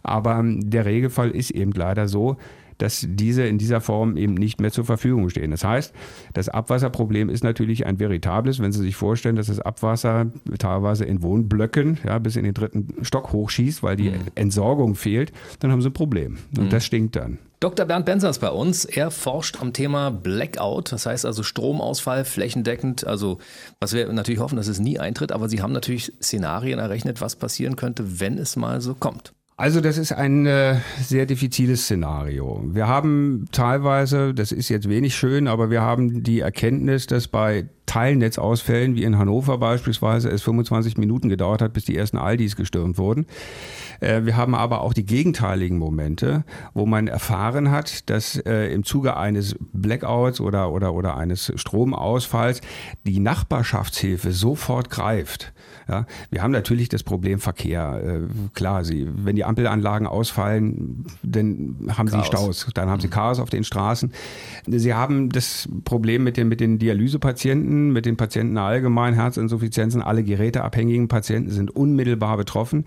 Aber 0.03 0.41
der 0.45 0.85
Regelfall 0.85 1.31
ist 1.31 1.51
eben 1.51 1.73
leider 1.73 2.07
so, 2.07 2.37
dass 2.77 3.05
diese 3.07 3.43
in 3.43 3.57
dieser 3.57 3.81
Form 3.81 4.17
eben 4.17 4.33
nicht 4.33 4.61
mehr 4.61 4.71
zur 4.71 4.85
Verfügung 4.85 5.29
stehen. 5.29 5.51
Das 5.51 5.63
heißt, 5.63 5.93
das 6.33 6.49
Abwasserproblem 6.49 7.29
ist 7.29 7.43
natürlich 7.43 7.85
ein 7.85 7.99
veritables, 7.99 8.59
wenn 8.59 8.71
Sie 8.71 8.81
sich 8.81 8.95
vorstellen, 8.95 9.35
dass 9.35 9.47
das 9.47 9.59
Abwasser 9.59 10.27
teilweise 10.59 11.05
in 11.05 11.21
Wohnblöcken 11.21 11.99
ja, 12.05 12.19
bis 12.19 12.35
in 12.35 12.43
den 12.43 12.53
dritten 12.53 13.03
Stock 13.03 13.31
hochschießt, 13.31 13.83
weil 13.83 13.95
die 13.95 14.11
mhm. 14.11 14.21
Entsorgung 14.35 14.95
fehlt, 14.95 15.31
dann 15.59 15.71
haben 15.71 15.81
Sie 15.81 15.89
ein 15.89 15.93
Problem. 15.93 16.37
Und 16.57 16.65
mhm. 16.65 16.69
das 16.69 16.85
stinkt 16.85 17.15
dann. 17.15 17.39
Dr. 17.59 17.87
Bernd 17.87 18.05
Benzer 18.05 18.29
ist 18.29 18.37
bei 18.37 18.51
uns. 18.51 18.85
Er 18.85 19.09
forscht 19.09 19.59
am 19.59 19.73
Thema 19.73 20.11
Blackout, 20.11 20.91
das 20.91 21.07
heißt 21.07 21.25
also 21.25 21.41
Stromausfall 21.41 22.23
flächendeckend. 22.23 23.07
Also, 23.07 23.39
was 23.79 23.93
wir 23.93 24.13
natürlich 24.13 24.39
hoffen, 24.39 24.57
dass 24.57 24.67
es 24.67 24.79
nie 24.79 24.99
eintritt, 24.99 25.31
aber 25.31 25.49
Sie 25.49 25.63
haben 25.63 25.73
natürlich 25.73 26.13
Szenarien 26.21 26.77
errechnet, 26.77 27.19
was 27.19 27.35
passieren 27.35 27.75
könnte, 27.75 28.19
wenn 28.19 28.37
es 28.37 28.57
mal 28.57 28.79
so 28.79 28.93
kommt. 28.93 29.33
Also 29.59 29.81
das 29.81 29.97
ist 29.97 30.11
ein 30.11 30.45
äh, 30.45 30.75
sehr 31.01 31.25
diffiziles 31.25 31.85
Szenario. 31.85 32.61
Wir 32.63 32.87
haben 32.87 33.47
teilweise, 33.51 34.35
das 34.35 34.51
ist 34.51 34.69
jetzt 34.69 34.87
wenig 34.87 35.15
schön, 35.15 35.47
aber 35.47 35.71
wir 35.71 35.81
haben 35.81 36.21
die 36.21 36.41
Erkenntnis, 36.41 37.07
dass 37.07 37.27
bei 37.27 37.67
Teilnetzausfällen, 37.87 38.95
wie 38.95 39.03
in 39.03 39.17
Hannover 39.17 39.57
beispielsweise, 39.57 40.29
es 40.29 40.43
25 40.43 40.97
Minuten 40.97 41.29
gedauert 41.29 41.61
hat, 41.61 41.73
bis 41.73 41.85
die 41.85 41.97
ersten 41.97 42.17
Aldis 42.17 42.55
gestürmt 42.55 42.97
wurden. 42.99 43.25
Äh, 44.01 44.25
wir 44.25 44.37
haben 44.37 44.53
aber 44.53 44.81
auch 44.81 44.93
die 44.93 45.05
gegenteiligen 45.05 45.77
Momente, 45.77 46.43
wo 46.73 46.85
man 46.85 47.07
erfahren 47.07 47.71
hat, 47.71 48.09
dass 48.09 48.37
äh, 48.37 48.71
im 48.73 48.83
Zuge 48.83 49.17
eines 49.17 49.55
Blackouts 49.73 50.39
oder, 50.41 50.71
oder, 50.71 50.93
oder 50.93 51.17
eines 51.17 51.51
Stromausfalls 51.55 52.61
die 53.05 53.19
Nachbarschaftshilfe 53.19 54.31
sofort 54.31 54.89
greift. 54.89 55.53
Ja, 55.89 56.05
wir 56.29 56.43
haben 56.43 56.51
natürlich 56.51 56.89
das 56.89 57.03
Problem 57.03 57.39
Verkehr. 57.39 58.01
Äh, 58.03 58.49
klar, 58.53 58.83
sie, 58.83 59.07
wenn 59.09 59.37
die 59.37 59.45
Ampelanlagen 59.45 60.05
ausfallen, 60.05 61.05
dann 61.23 61.87
haben 61.95 62.09
Chaos. 62.09 62.23
sie 62.23 62.27
Staus, 62.27 62.67
dann 62.73 62.89
haben 62.89 62.99
sie 62.99 63.07
mhm. 63.07 63.11
Chaos 63.11 63.39
auf 63.39 63.49
den 63.49 63.63
Straßen. 63.63 64.11
Sie 64.67 64.93
haben 64.93 65.29
das 65.29 65.69
Problem 65.85 66.25
mit 66.25 66.35
den, 66.35 66.49
mit 66.49 66.59
den 66.59 66.77
Dialysepatienten, 66.77 67.76
betroffen, 67.77 67.93
mit 67.93 68.05
den 68.05 68.17
Patienten 68.17 68.57
allgemein, 68.57 69.13
Herzinsuffizienzen, 69.13 70.01
alle 70.01 70.23
geräteabhängigen 70.23 71.07
Patienten 71.07 71.51
sind 71.51 71.71
unmittelbar 71.71 72.37
betroffen. 72.37 72.85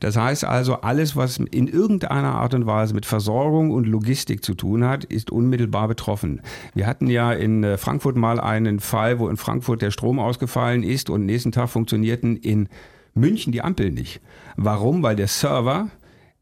Das 0.00 0.16
heißt 0.16 0.44
also, 0.44 0.80
alles, 0.80 1.16
was 1.16 1.38
in 1.38 1.66
irgendeiner 1.66 2.34
Art 2.34 2.54
und 2.54 2.66
Weise 2.66 2.94
mit 2.94 3.06
Versorgung 3.06 3.70
und 3.70 3.86
Logistik 3.86 4.44
zu 4.44 4.54
tun 4.54 4.84
hat, 4.84 5.04
ist 5.04 5.30
unmittelbar 5.30 5.88
betroffen. 5.88 6.40
Wir 6.74 6.86
hatten 6.86 7.08
ja 7.08 7.32
in 7.32 7.64
äh, 7.64 7.76
Frankfurt 7.76 8.16
mal 8.16 8.40
einen 8.40 8.80
Fall, 8.80 9.18
wo 9.18 9.28
in 9.28 9.36
Frankfurt 9.36 9.82
der 9.82 9.90
Strom 9.90 10.18
ausgefallen 10.18 10.82
ist 10.82 11.10
und 11.10 11.26
nächsten 11.26 11.52
Tag 11.52 11.68
funktionierten 11.68 12.36
in 12.36 12.68
München 13.14 13.52
die 13.52 13.62
Ampeln 13.62 13.94
nicht. 13.94 14.20
Warum? 14.56 15.02
Weil 15.02 15.16
der 15.16 15.28
Server 15.28 15.88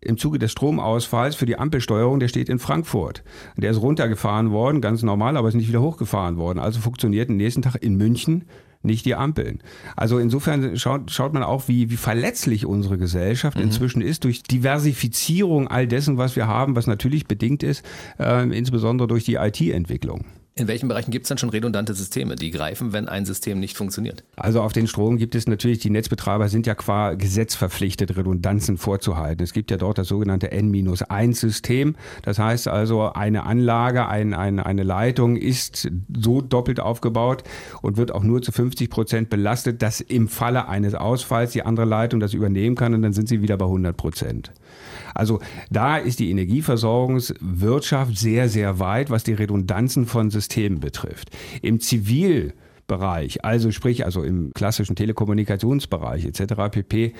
im 0.00 0.16
Zuge 0.16 0.38
des 0.38 0.52
Stromausfalls 0.52 1.34
für 1.34 1.46
die 1.46 1.58
Ampelsteuerung, 1.58 2.20
der 2.20 2.28
steht 2.28 2.48
in 2.48 2.58
Frankfurt. 2.58 3.24
Der 3.56 3.70
ist 3.70 3.80
runtergefahren 3.80 4.50
worden, 4.50 4.80
ganz 4.80 5.02
normal, 5.02 5.36
aber 5.36 5.48
ist 5.48 5.54
nicht 5.54 5.68
wieder 5.68 5.82
hochgefahren 5.82 6.36
worden. 6.36 6.58
Also 6.58 6.80
funktioniert 6.80 7.30
am 7.30 7.36
nächsten 7.36 7.62
Tag 7.62 7.76
in 7.82 7.96
München 7.96 8.44
nicht 8.82 9.04
die 9.06 9.16
Ampeln. 9.16 9.60
Also 9.96 10.18
insofern 10.18 10.76
schaut, 10.76 11.10
schaut 11.10 11.32
man 11.32 11.42
auch, 11.42 11.66
wie, 11.66 11.90
wie 11.90 11.96
verletzlich 11.96 12.64
unsere 12.64 12.96
Gesellschaft 12.96 13.56
mhm. 13.56 13.64
inzwischen 13.64 14.02
ist 14.02 14.24
durch 14.24 14.42
Diversifizierung 14.44 15.66
all 15.68 15.88
dessen, 15.88 16.16
was 16.16 16.36
wir 16.36 16.46
haben, 16.46 16.76
was 16.76 16.86
natürlich 16.86 17.26
bedingt 17.26 17.64
ist, 17.64 17.84
äh, 18.20 18.48
insbesondere 18.56 19.08
durch 19.08 19.24
die 19.24 19.34
IT-Entwicklung. 19.34 20.26
In 20.58 20.66
welchen 20.66 20.88
Bereichen 20.88 21.12
gibt 21.12 21.24
es 21.24 21.28
dann 21.28 21.38
schon 21.38 21.50
redundante 21.50 21.94
Systeme, 21.94 22.34
die 22.34 22.50
greifen, 22.50 22.92
wenn 22.92 23.08
ein 23.08 23.24
System 23.24 23.60
nicht 23.60 23.76
funktioniert? 23.76 24.24
Also 24.34 24.60
auf 24.60 24.72
den 24.72 24.88
Strom 24.88 25.16
gibt 25.16 25.36
es 25.36 25.46
natürlich, 25.46 25.78
die 25.78 25.90
Netzbetreiber 25.90 26.48
sind 26.48 26.66
ja 26.66 26.74
qua 26.74 27.14
Gesetz 27.14 27.54
verpflichtet, 27.54 28.16
Redundanzen 28.16 28.76
vorzuhalten. 28.76 29.44
Es 29.44 29.52
gibt 29.52 29.70
ja 29.70 29.76
dort 29.76 29.98
das 29.98 30.08
sogenannte 30.08 30.50
N-1-System. 30.50 31.94
Das 32.22 32.40
heißt 32.40 32.66
also, 32.66 33.12
eine 33.12 33.44
Anlage, 33.44 34.08
ein, 34.08 34.34
ein, 34.34 34.58
eine 34.58 34.82
Leitung 34.82 35.36
ist 35.36 35.88
so 36.12 36.40
doppelt 36.40 36.80
aufgebaut 36.80 37.44
und 37.80 37.96
wird 37.96 38.12
auch 38.12 38.24
nur 38.24 38.42
zu 38.42 38.50
50 38.50 38.90
Prozent 38.90 39.30
belastet, 39.30 39.80
dass 39.80 40.00
im 40.00 40.26
Falle 40.26 40.66
eines 40.66 40.96
Ausfalls 40.96 41.52
die 41.52 41.62
andere 41.62 41.86
Leitung 41.86 42.18
das 42.18 42.34
übernehmen 42.34 42.74
kann 42.74 42.94
und 42.94 43.02
dann 43.02 43.12
sind 43.12 43.28
sie 43.28 43.42
wieder 43.42 43.56
bei 43.56 43.66
100 43.66 43.96
Prozent. 43.96 44.50
Also 45.14 45.40
da 45.70 45.96
ist 45.96 46.18
die 46.18 46.30
Energieversorgungswirtschaft 46.30 48.16
sehr, 48.16 48.48
sehr 48.48 48.78
weit, 48.78 49.10
was 49.10 49.24
die 49.24 49.34
Redundanzen 49.34 50.06
von 50.06 50.30
Systemen 50.30 50.80
betrifft. 50.80 51.30
Im 51.62 51.80
Zivil 51.80 52.54
Bereich, 52.88 53.44
also 53.44 53.70
sprich 53.70 54.06
also 54.06 54.22
im 54.22 54.50
klassischen 54.54 54.96
Telekommunikationsbereich 54.96 56.24
etc. 56.24 56.54
pp, 56.70 57.12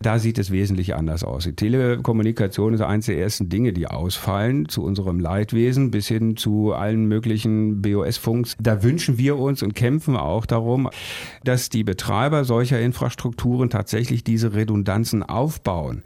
da 0.00 0.18
sieht 0.18 0.38
es 0.38 0.50
wesentlich 0.50 0.94
anders 0.94 1.22
aus. 1.22 1.44
Die 1.44 1.52
Telekommunikation 1.52 2.72
ist 2.72 2.80
eines 2.80 3.04
der 3.04 3.18
ersten 3.18 3.50
Dinge, 3.50 3.74
die 3.74 3.86
ausfallen 3.86 4.66
zu 4.66 4.82
unserem 4.82 5.20
Leidwesen 5.20 5.90
bis 5.90 6.08
hin 6.08 6.38
zu 6.38 6.72
allen 6.72 7.04
möglichen 7.04 7.82
BOS-Funks. 7.82 8.56
Da 8.58 8.82
wünschen 8.82 9.18
wir 9.18 9.36
uns 9.36 9.62
und 9.62 9.74
kämpfen 9.74 10.16
auch 10.16 10.46
darum, 10.46 10.88
dass 11.44 11.68
die 11.68 11.84
Betreiber 11.84 12.44
solcher 12.44 12.80
Infrastrukturen 12.80 13.68
tatsächlich 13.68 14.24
diese 14.24 14.54
Redundanzen 14.54 15.22
aufbauen 15.22 16.02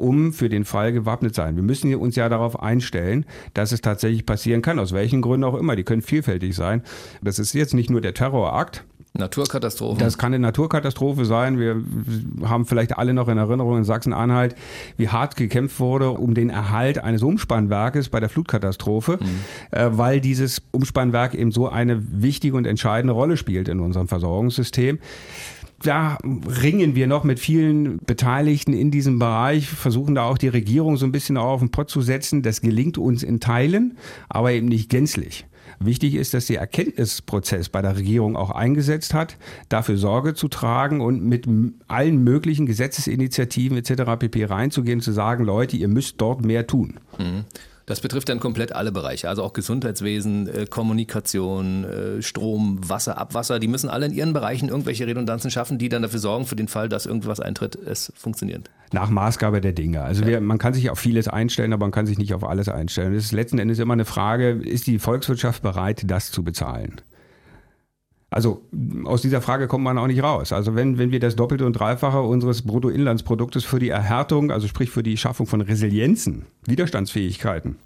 um 0.00 0.32
für 0.32 0.48
den 0.48 0.64
Fall 0.64 0.92
gewappnet 0.92 1.34
sein. 1.34 1.56
Wir 1.56 1.62
müssen 1.62 1.94
uns 1.94 2.16
ja 2.16 2.28
darauf 2.28 2.60
einstellen, 2.60 3.26
dass 3.54 3.72
es 3.72 3.80
tatsächlich 3.80 4.26
passieren 4.26 4.62
kann, 4.62 4.78
aus 4.78 4.92
welchen 4.92 5.22
Gründen 5.22 5.44
auch 5.44 5.54
immer. 5.54 5.76
Die 5.76 5.84
können 5.84 6.02
vielfältig 6.02 6.54
sein. 6.54 6.82
Das 7.22 7.38
ist 7.38 7.52
jetzt 7.52 7.74
nicht 7.74 7.90
nur 7.90 8.00
der 8.00 8.14
Terrorakt, 8.14 8.84
Naturkatastrophe. 9.12 9.98
Das 9.98 10.18
kann 10.18 10.32
eine 10.32 10.40
Naturkatastrophe 10.40 11.24
sein. 11.24 11.58
Wir 11.58 11.82
haben 12.48 12.64
vielleicht 12.64 12.96
alle 12.96 13.12
noch 13.12 13.28
in 13.28 13.38
Erinnerung 13.38 13.78
in 13.78 13.84
Sachsen-Anhalt, 13.84 14.54
wie 14.96 15.08
hart 15.08 15.36
gekämpft 15.36 15.80
wurde 15.80 16.10
um 16.10 16.34
den 16.34 16.48
Erhalt 16.48 17.02
eines 17.02 17.22
Umspannwerkes 17.22 18.08
bei 18.08 18.20
der 18.20 18.28
Flutkatastrophe, 18.28 19.18
mhm. 19.20 19.26
äh, 19.76 19.98
weil 19.98 20.20
dieses 20.20 20.62
Umspannwerk 20.70 21.34
eben 21.34 21.50
so 21.50 21.68
eine 21.68 22.00
wichtige 22.22 22.56
und 22.56 22.66
entscheidende 22.66 23.12
Rolle 23.12 23.36
spielt 23.36 23.68
in 23.68 23.80
unserem 23.80 24.06
Versorgungssystem 24.06 24.98
da 25.82 26.18
ringen 26.22 26.94
wir 26.94 27.06
noch 27.06 27.24
mit 27.24 27.40
vielen 27.40 27.98
Beteiligten 27.98 28.72
in 28.72 28.90
diesem 28.90 29.18
Bereich, 29.18 29.68
versuchen 29.68 30.14
da 30.14 30.24
auch 30.24 30.38
die 30.38 30.48
Regierung 30.48 30.96
so 30.96 31.06
ein 31.06 31.12
bisschen 31.12 31.36
auf 31.36 31.60
den 31.60 31.70
Pott 31.70 31.90
zu 31.90 32.02
setzen. 32.02 32.42
Das 32.42 32.60
gelingt 32.60 32.98
uns 32.98 33.22
in 33.22 33.40
Teilen, 33.40 33.96
aber 34.28 34.52
eben 34.52 34.68
nicht 34.68 34.90
gänzlich. 34.90 35.46
Wichtig 35.82 36.14
ist, 36.14 36.34
dass 36.34 36.46
der 36.46 36.60
Erkenntnisprozess 36.60 37.70
bei 37.70 37.80
der 37.80 37.96
Regierung 37.96 38.36
auch 38.36 38.50
eingesetzt 38.50 39.14
hat, 39.14 39.38
dafür 39.70 39.96
Sorge 39.96 40.34
zu 40.34 40.48
tragen 40.48 41.00
und 41.00 41.24
mit 41.24 41.46
allen 41.88 42.22
möglichen 42.22 42.66
Gesetzesinitiativen 42.66 43.78
etc. 43.78 44.02
pp. 44.18 44.44
reinzugehen, 44.44 45.00
zu 45.00 45.12
sagen, 45.12 45.44
Leute, 45.44 45.78
ihr 45.78 45.88
müsst 45.88 46.20
dort 46.20 46.44
mehr 46.44 46.66
tun. 46.66 47.00
Mhm. 47.18 47.44
Das 47.90 48.00
betrifft 48.00 48.28
dann 48.28 48.38
komplett 48.38 48.72
alle 48.72 48.92
Bereiche, 48.92 49.28
also 49.28 49.42
auch 49.42 49.52
Gesundheitswesen, 49.52 50.46
äh, 50.46 50.66
Kommunikation, 50.66 51.82
äh, 51.82 52.22
Strom, 52.22 52.78
Wasser, 52.88 53.18
Abwasser. 53.18 53.58
Die 53.58 53.66
müssen 53.66 53.90
alle 53.90 54.06
in 54.06 54.12
ihren 54.12 54.32
Bereichen 54.32 54.68
irgendwelche 54.68 55.08
Redundanzen 55.08 55.50
schaffen, 55.50 55.76
die 55.76 55.88
dann 55.88 56.02
dafür 56.02 56.20
sorgen, 56.20 56.46
für 56.46 56.54
den 56.54 56.68
Fall, 56.68 56.88
dass 56.88 57.04
irgendwas 57.04 57.40
eintritt, 57.40 57.74
es 57.74 58.12
funktioniert. 58.14 58.70
Nach 58.92 59.10
Maßgabe 59.10 59.60
der 59.60 59.72
Dinge. 59.72 60.02
Also 60.02 60.24
wir, 60.24 60.40
man 60.40 60.58
kann 60.58 60.72
sich 60.72 60.88
auf 60.88 61.00
vieles 61.00 61.26
einstellen, 61.26 61.72
aber 61.72 61.84
man 61.84 61.90
kann 61.90 62.06
sich 62.06 62.16
nicht 62.16 62.32
auf 62.32 62.44
alles 62.44 62.68
einstellen. 62.68 63.12
Es 63.12 63.24
ist 63.24 63.32
letzten 63.32 63.58
Endes 63.58 63.80
immer 63.80 63.94
eine 63.94 64.04
Frage, 64.04 64.50
ist 64.50 64.86
die 64.86 65.00
Volkswirtschaft 65.00 65.60
bereit, 65.60 66.04
das 66.06 66.30
zu 66.30 66.44
bezahlen? 66.44 67.00
Also 68.30 68.62
aus 69.04 69.22
dieser 69.22 69.42
Frage 69.42 69.66
kommt 69.66 69.82
man 69.82 69.98
auch 69.98 70.06
nicht 70.06 70.22
raus. 70.22 70.52
Also 70.52 70.76
wenn, 70.76 70.98
wenn 70.98 71.10
wir 71.10 71.18
das 71.18 71.34
Doppelte 71.34 71.66
und 71.66 71.72
Dreifache 71.72 72.20
unseres 72.20 72.62
Bruttoinlandsproduktes 72.62 73.64
für 73.64 73.80
die 73.80 73.88
Erhärtung, 73.88 74.52
also 74.52 74.68
sprich 74.68 74.90
für 74.90 75.02
die 75.02 75.16
Schaffung 75.16 75.46
von 75.46 75.60
Resilienzen, 75.60 76.46
Widerstandsfähigkeiten 76.66 77.76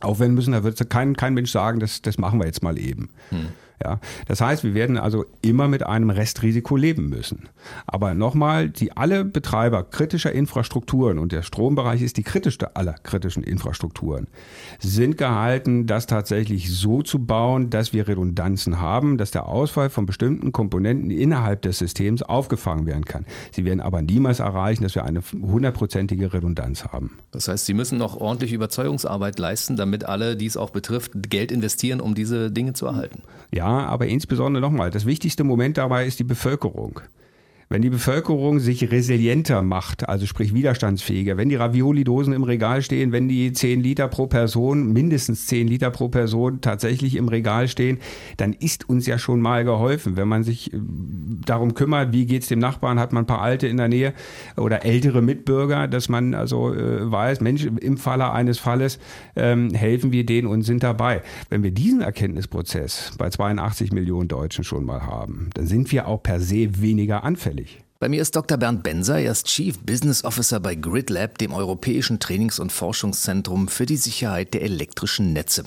aufwenden 0.00 0.36
müssen, 0.36 0.52
da 0.52 0.62
wird 0.62 0.88
kein, 0.88 1.16
kein 1.16 1.34
Mensch 1.34 1.50
sagen, 1.50 1.80
das, 1.80 2.02
das 2.02 2.18
machen 2.18 2.38
wir 2.38 2.46
jetzt 2.46 2.62
mal 2.62 2.78
eben. 2.78 3.10
Hm. 3.30 3.48
Ja, 3.82 3.98
das 4.26 4.42
heißt, 4.42 4.62
wir 4.62 4.74
werden 4.74 4.98
also 4.98 5.24
immer 5.40 5.66
mit 5.66 5.86
einem 5.86 6.10
Restrisiko 6.10 6.76
leben 6.76 7.08
müssen. 7.08 7.48
Aber 7.86 8.12
nochmal, 8.12 8.68
die 8.68 8.94
alle 8.94 9.24
Betreiber 9.24 9.84
kritischer 9.84 10.32
Infrastrukturen 10.32 11.18
und 11.18 11.32
der 11.32 11.40
Strombereich 11.40 12.02
ist 12.02 12.18
die 12.18 12.22
kritischste 12.22 12.76
aller 12.76 12.92
kritischen 12.92 13.42
Infrastrukturen, 13.42 14.26
sind 14.80 15.16
gehalten, 15.16 15.86
das 15.86 16.06
tatsächlich 16.06 16.70
so 16.70 17.00
zu 17.00 17.24
bauen, 17.24 17.70
dass 17.70 17.94
wir 17.94 18.06
Redundanzen 18.06 18.80
haben, 18.80 19.16
dass 19.16 19.30
der 19.30 19.46
Ausfall 19.46 19.88
von 19.88 20.04
bestimmten 20.04 20.52
Komponenten 20.52 21.10
innerhalb 21.10 21.62
des 21.62 21.78
Systems 21.78 22.22
aufgefangen 22.22 22.84
werden 22.84 23.06
kann. 23.06 23.24
Sie 23.50 23.64
werden 23.64 23.80
aber 23.80 24.02
niemals 24.02 24.40
erreichen, 24.40 24.82
dass 24.82 24.94
wir 24.94 25.04
eine 25.04 25.22
hundertprozentige 25.32 26.34
Redundanz 26.34 26.84
haben. 26.84 27.16
Das 27.30 27.48
heißt, 27.48 27.64
Sie 27.64 27.74
müssen 27.74 27.96
noch 27.96 28.18
ordentlich 28.18 28.52
Überzeugungsarbeit 28.52 29.38
leisten, 29.38 29.76
damit 29.76 30.04
alle, 30.04 30.36
die 30.36 30.46
es 30.46 30.58
auch 30.58 30.70
betrifft, 30.70 31.12
Geld 31.30 31.50
investieren, 31.50 32.02
um 32.02 32.14
diese 32.14 32.50
Dinge 32.50 32.74
zu 32.74 32.84
erhalten. 32.84 33.22
Ja, 33.52 33.69
aber 33.70 34.06
insbesondere 34.06 34.60
nochmal, 34.60 34.90
das 34.90 35.06
wichtigste 35.06 35.44
Moment 35.44 35.78
dabei 35.78 36.06
ist 36.06 36.18
die 36.18 36.24
Bevölkerung. 36.24 37.00
Wenn 37.72 37.82
die 37.82 37.90
Bevölkerung 37.90 38.58
sich 38.58 38.90
resilienter 38.90 39.62
macht, 39.62 40.08
also 40.08 40.26
sprich 40.26 40.52
widerstandsfähiger, 40.52 41.36
wenn 41.36 41.50
die 41.50 41.54
Ravioli-Dosen 41.54 42.32
im 42.32 42.42
Regal 42.42 42.82
stehen, 42.82 43.12
wenn 43.12 43.28
die 43.28 43.52
10 43.52 43.80
Liter 43.80 44.08
pro 44.08 44.26
Person, 44.26 44.92
mindestens 44.92 45.46
10 45.46 45.68
Liter 45.68 45.90
pro 45.90 46.08
Person 46.08 46.60
tatsächlich 46.62 47.14
im 47.14 47.28
Regal 47.28 47.68
stehen, 47.68 47.98
dann 48.38 48.54
ist 48.54 48.88
uns 48.88 49.06
ja 49.06 49.20
schon 49.20 49.40
mal 49.40 49.62
geholfen. 49.62 50.16
Wenn 50.16 50.26
man 50.26 50.42
sich 50.42 50.74
äh, 50.74 50.78
darum 51.46 51.74
kümmert, 51.74 52.12
wie 52.12 52.26
geht's 52.26 52.48
dem 52.48 52.58
Nachbarn, 52.58 52.98
hat 52.98 53.12
man 53.12 53.22
ein 53.22 53.28
paar 53.28 53.40
Alte 53.40 53.68
in 53.68 53.76
der 53.76 53.86
Nähe 53.86 54.14
oder 54.56 54.84
ältere 54.84 55.22
Mitbürger, 55.22 55.86
dass 55.86 56.08
man 56.08 56.34
also 56.34 56.74
äh, 56.74 57.08
weiß, 57.08 57.40
Mensch, 57.40 57.66
im 57.66 57.98
Falle 57.98 58.32
eines 58.32 58.58
Falles 58.58 58.98
ähm, 59.36 59.72
helfen 59.74 60.10
wir 60.10 60.26
denen 60.26 60.48
und 60.48 60.62
sind 60.62 60.82
dabei. 60.82 61.22
Wenn 61.50 61.62
wir 61.62 61.70
diesen 61.70 62.00
Erkenntnisprozess 62.00 63.12
bei 63.16 63.30
82 63.30 63.92
Millionen 63.92 64.26
Deutschen 64.26 64.64
schon 64.64 64.84
mal 64.84 65.02
haben, 65.02 65.50
dann 65.54 65.68
sind 65.68 65.92
wir 65.92 66.08
auch 66.08 66.20
per 66.20 66.40
se 66.40 66.80
weniger 66.80 67.22
anfällig 67.22 67.59
bei 68.00 68.08
mir 68.08 68.22
ist 68.22 68.34
Dr. 68.34 68.56
Bernd 68.56 68.82
Benser, 68.82 69.18
er 69.18 69.30
ist 69.30 69.46
Chief 69.46 69.78
Business 69.78 70.24
Officer 70.24 70.58
bei 70.58 70.74
GridLab, 70.74 71.36
dem 71.36 71.52
europäischen 71.52 72.18
Trainings- 72.18 72.58
und 72.58 72.72
Forschungszentrum 72.72 73.68
für 73.68 73.84
die 73.84 73.98
Sicherheit 73.98 74.54
der 74.54 74.62
elektrischen 74.62 75.34
Netze. 75.34 75.64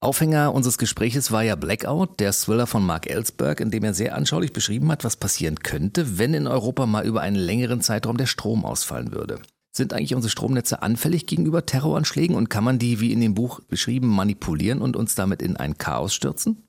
Aufhänger 0.00 0.52
unseres 0.52 0.76
Gespräches 0.76 1.30
war 1.30 1.44
ja 1.44 1.54
Blackout, 1.54 2.18
der 2.18 2.32
Thriller 2.32 2.66
von 2.66 2.84
Mark 2.84 3.08
Ellsberg, 3.08 3.60
in 3.60 3.70
dem 3.70 3.84
er 3.84 3.94
sehr 3.94 4.16
anschaulich 4.16 4.52
beschrieben 4.52 4.90
hat, 4.90 5.04
was 5.04 5.14
passieren 5.14 5.60
könnte, 5.60 6.18
wenn 6.18 6.34
in 6.34 6.48
Europa 6.48 6.84
mal 6.86 7.06
über 7.06 7.20
einen 7.20 7.36
längeren 7.36 7.80
Zeitraum 7.80 8.16
der 8.16 8.26
Strom 8.26 8.64
ausfallen 8.64 9.12
würde. 9.12 9.38
Sind 9.70 9.92
eigentlich 9.92 10.16
unsere 10.16 10.32
Stromnetze 10.32 10.82
anfällig 10.82 11.26
gegenüber 11.26 11.64
Terroranschlägen 11.64 12.34
und 12.34 12.50
kann 12.50 12.64
man 12.64 12.80
die, 12.80 12.98
wie 12.98 13.12
in 13.12 13.20
dem 13.20 13.34
Buch 13.34 13.60
beschrieben, 13.60 14.08
manipulieren 14.08 14.82
und 14.82 14.96
uns 14.96 15.14
damit 15.14 15.40
in 15.40 15.56
ein 15.56 15.78
Chaos 15.78 16.12
stürzen? 16.12 16.64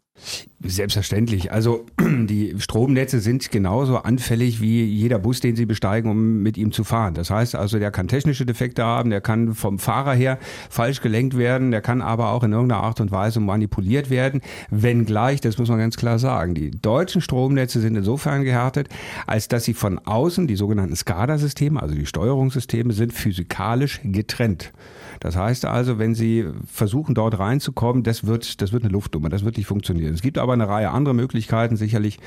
Selbstverständlich. 0.65 1.51
Also 1.51 1.85
die 1.99 2.55
Stromnetze 2.57 3.19
sind 3.19 3.51
genauso 3.51 3.97
anfällig 3.97 4.61
wie 4.61 4.83
jeder 4.83 5.19
Bus, 5.19 5.41
den 5.41 5.55
Sie 5.57 5.65
besteigen, 5.65 6.09
um 6.09 6.41
mit 6.41 6.57
ihm 6.57 6.71
zu 6.71 6.83
fahren. 6.85 7.15
Das 7.15 7.29
heißt 7.29 7.55
also, 7.55 7.79
der 7.79 7.91
kann 7.91 8.07
technische 8.07 8.45
Defekte 8.45 8.83
haben, 8.83 9.09
der 9.09 9.19
kann 9.19 9.55
vom 9.55 9.77
Fahrer 9.77 10.13
her 10.13 10.39
falsch 10.69 11.01
gelenkt 11.01 11.37
werden, 11.37 11.71
der 11.71 11.81
kann 11.81 12.01
aber 12.01 12.31
auch 12.31 12.43
in 12.43 12.53
irgendeiner 12.53 12.81
Art 12.81 13.01
und 13.01 13.11
Weise 13.11 13.41
manipuliert 13.41 14.09
werden. 14.09 14.41
Wenngleich, 14.69 15.41
das 15.41 15.57
muss 15.57 15.67
man 15.67 15.79
ganz 15.79 15.97
klar 15.97 16.17
sagen, 16.17 16.53
die 16.53 16.71
deutschen 16.71 17.21
Stromnetze 17.21 17.81
sind 17.81 17.97
insofern 17.97 18.43
gehärtet, 18.43 18.87
als 19.27 19.49
dass 19.49 19.65
sie 19.65 19.73
von 19.73 19.99
außen, 19.99 20.47
die 20.47 20.55
sogenannten 20.55 20.95
SCADA-Systeme, 20.95 21.81
also 21.81 21.95
die 21.95 22.05
Steuerungssysteme, 22.05 22.93
sind 22.93 23.11
physikalisch 23.11 23.99
getrennt. 24.03 24.71
Das 25.19 25.35
heißt 25.35 25.65
also, 25.65 25.99
wenn 25.99 26.15
Sie 26.15 26.45
versuchen, 26.71 27.15
dort 27.15 27.39
reinzukommen, 27.39 28.03
das 28.03 28.25
wird, 28.25 28.61
das 28.61 28.71
wird 28.71 28.83
eine 28.83 28.91
Luftnummer, 28.91 29.29
das 29.29 29.43
wird 29.43 29.57
nicht 29.57 29.67
funktionieren. 29.67 30.13
Es 30.13 30.21
gibt 30.21 30.37
aber 30.37 30.53
eine 30.53 30.67
Reihe 30.67 30.91
anderer 30.91 31.13
Möglichkeiten, 31.13 31.75
sicherlich 31.75 32.19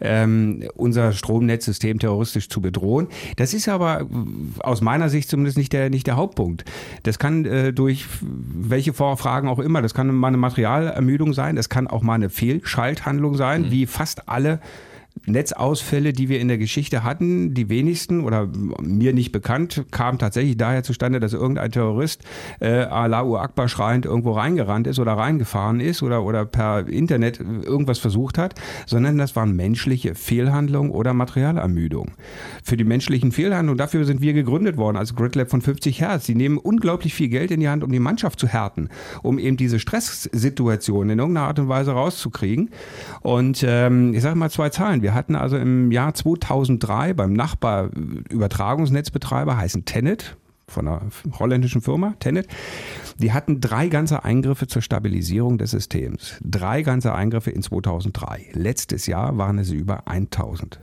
ähm, 0.00 0.64
unser 0.74 1.12
Stromnetzsystem 1.12 1.98
terroristisch 1.98 2.48
zu 2.48 2.60
bedrohen. 2.60 3.08
Das 3.36 3.54
ist 3.54 3.68
aber 3.68 4.06
aus 4.60 4.80
meiner 4.80 5.08
Sicht 5.08 5.28
zumindest 5.28 5.58
nicht 5.58 5.72
der, 5.72 5.90
nicht 5.90 6.06
der 6.06 6.16
Hauptpunkt. 6.16 6.64
Das 7.02 7.18
kann 7.18 7.44
äh, 7.44 7.72
durch 7.72 8.06
welche 8.20 8.92
Vorfragen 8.92 9.48
auch 9.48 9.58
immer, 9.58 9.82
das 9.82 9.94
kann 9.94 10.14
mal 10.14 10.28
eine 10.28 10.36
Materialermüdung 10.36 11.32
sein, 11.32 11.56
das 11.56 11.68
kann 11.68 11.86
auch 11.86 12.02
mal 12.02 12.14
eine 12.14 12.30
Fehlschalthandlung 12.30 13.36
sein, 13.36 13.62
mhm. 13.62 13.70
wie 13.70 13.86
fast 13.86 14.28
alle 14.28 14.60
Netzausfälle, 15.26 16.12
die 16.12 16.28
wir 16.28 16.40
in 16.40 16.48
der 16.48 16.58
Geschichte 16.58 17.02
hatten, 17.02 17.54
die 17.54 17.68
wenigsten 17.68 18.20
oder 18.20 18.48
mir 18.82 19.14
nicht 19.14 19.32
bekannt, 19.32 19.84
kamen 19.90 20.18
tatsächlich 20.18 20.56
daher 20.56 20.82
zustande, 20.82 21.20
dass 21.20 21.32
irgendein 21.32 21.70
Terrorist 21.70 22.22
äh, 22.60 22.82
Allahu 22.82 23.36
Akbar 23.36 23.68
schreiend 23.68 24.04
irgendwo 24.04 24.32
reingerannt 24.32 24.86
ist 24.86 24.98
oder 24.98 25.12
reingefahren 25.12 25.80
ist 25.80 26.02
oder, 26.02 26.24
oder 26.24 26.44
per 26.44 26.88
Internet 26.88 27.40
irgendwas 27.40 27.98
versucht 27.98 28.36
hat, 28.36 28.54
sondern 28.86 29.16
das 29.16 29.34
waren 29.34 29.56
menschliche 29.56 30.14
Fehlhandlungen 30.14 30.90
oder 30.90 31.14
Materialermüdung. 31.14 32.12
Für 32.62 32.76
die 32.76 32.84
menschlichen 32.84 33.32
Fehlhandlungen, 33.32 33.78
dafür 33.78 34.04
sind 34.04 34.20
wir 34.20 34.34
gegründet 34.34 34.76
worden 34.76 34.96
als 34.96 35.14
GridLab 35.14 35.48
von 35.48 35.62
50 35.62 36.00
Hertz. 36.00 36.26
Die 36.26 36.34
nehmen 36.34 36.58
unglaublich 36.58 37.14
viel 37.14 37.28
Geld 37.28 37.50
in 37.50 37.60
die 37.60 37.68
Hand, 37.68 37.84
um 37.84 37.92
die 37.92 38.00
Mannschaft 38.00 38.38
zu 38.40 38.48
härten, 38.48 38.90
um 39.22 39.38
eben 39.38 39.56
diese 39.56 39.78
Stresssituation 39.78 41.08
in 41.08 41.18
irgendeiner 41.18 41.46
Art 41.46 41.58
und 41.58 41.68
Weise 41.68 41.92
rauszukriegen. 41.92 42.70
Und 43.22 43.64
ähm, 43.66 44.12
ich 44.12 44.20
sage 44.20 44.36
mal 44.36 44.50
zwei 44.50 44.68
Zahlen. 44.68 45.03
Wir 45.04 45.12
hatten 45.12 45.36
also 45.36 45.58
im 45.58 45.92
Jahr 45.92 46.14
2003 46.14 47.12
beim 47.12 47.34
Nachbarübertragungsnetzbetreiber, 47.34 49.54
heißen 49.54 49.84
Tenet, 49.84 50.38
von 50.66 50.88
einer 50.88 51.02
holländischen 51.38 51.82
Firma, 51.82 52.14
Tenet, 52.20 52.48
die 53.18 53.34
hatten 53.34 53.60
drei 53.60 53.88
ganze 53.88 54.24
Eingriffe 54.24 54.66
zur 54.66 54.80
Stabilisierung 54.80 55.58
des 55.58 55.72
Systems. 55.72 56.38
Drei 56.42 56.80
ganze 56.80 57.14
Eingriffe 57.14 57.50
in 57.50 57.60
2003. 57.60 58.52
Letztes 58.54 59.06
Jahr 59.06 59.36
waren 59.36 59.58
es 59.58 59.70
über 59.70 60.08
1000 60.08 60.80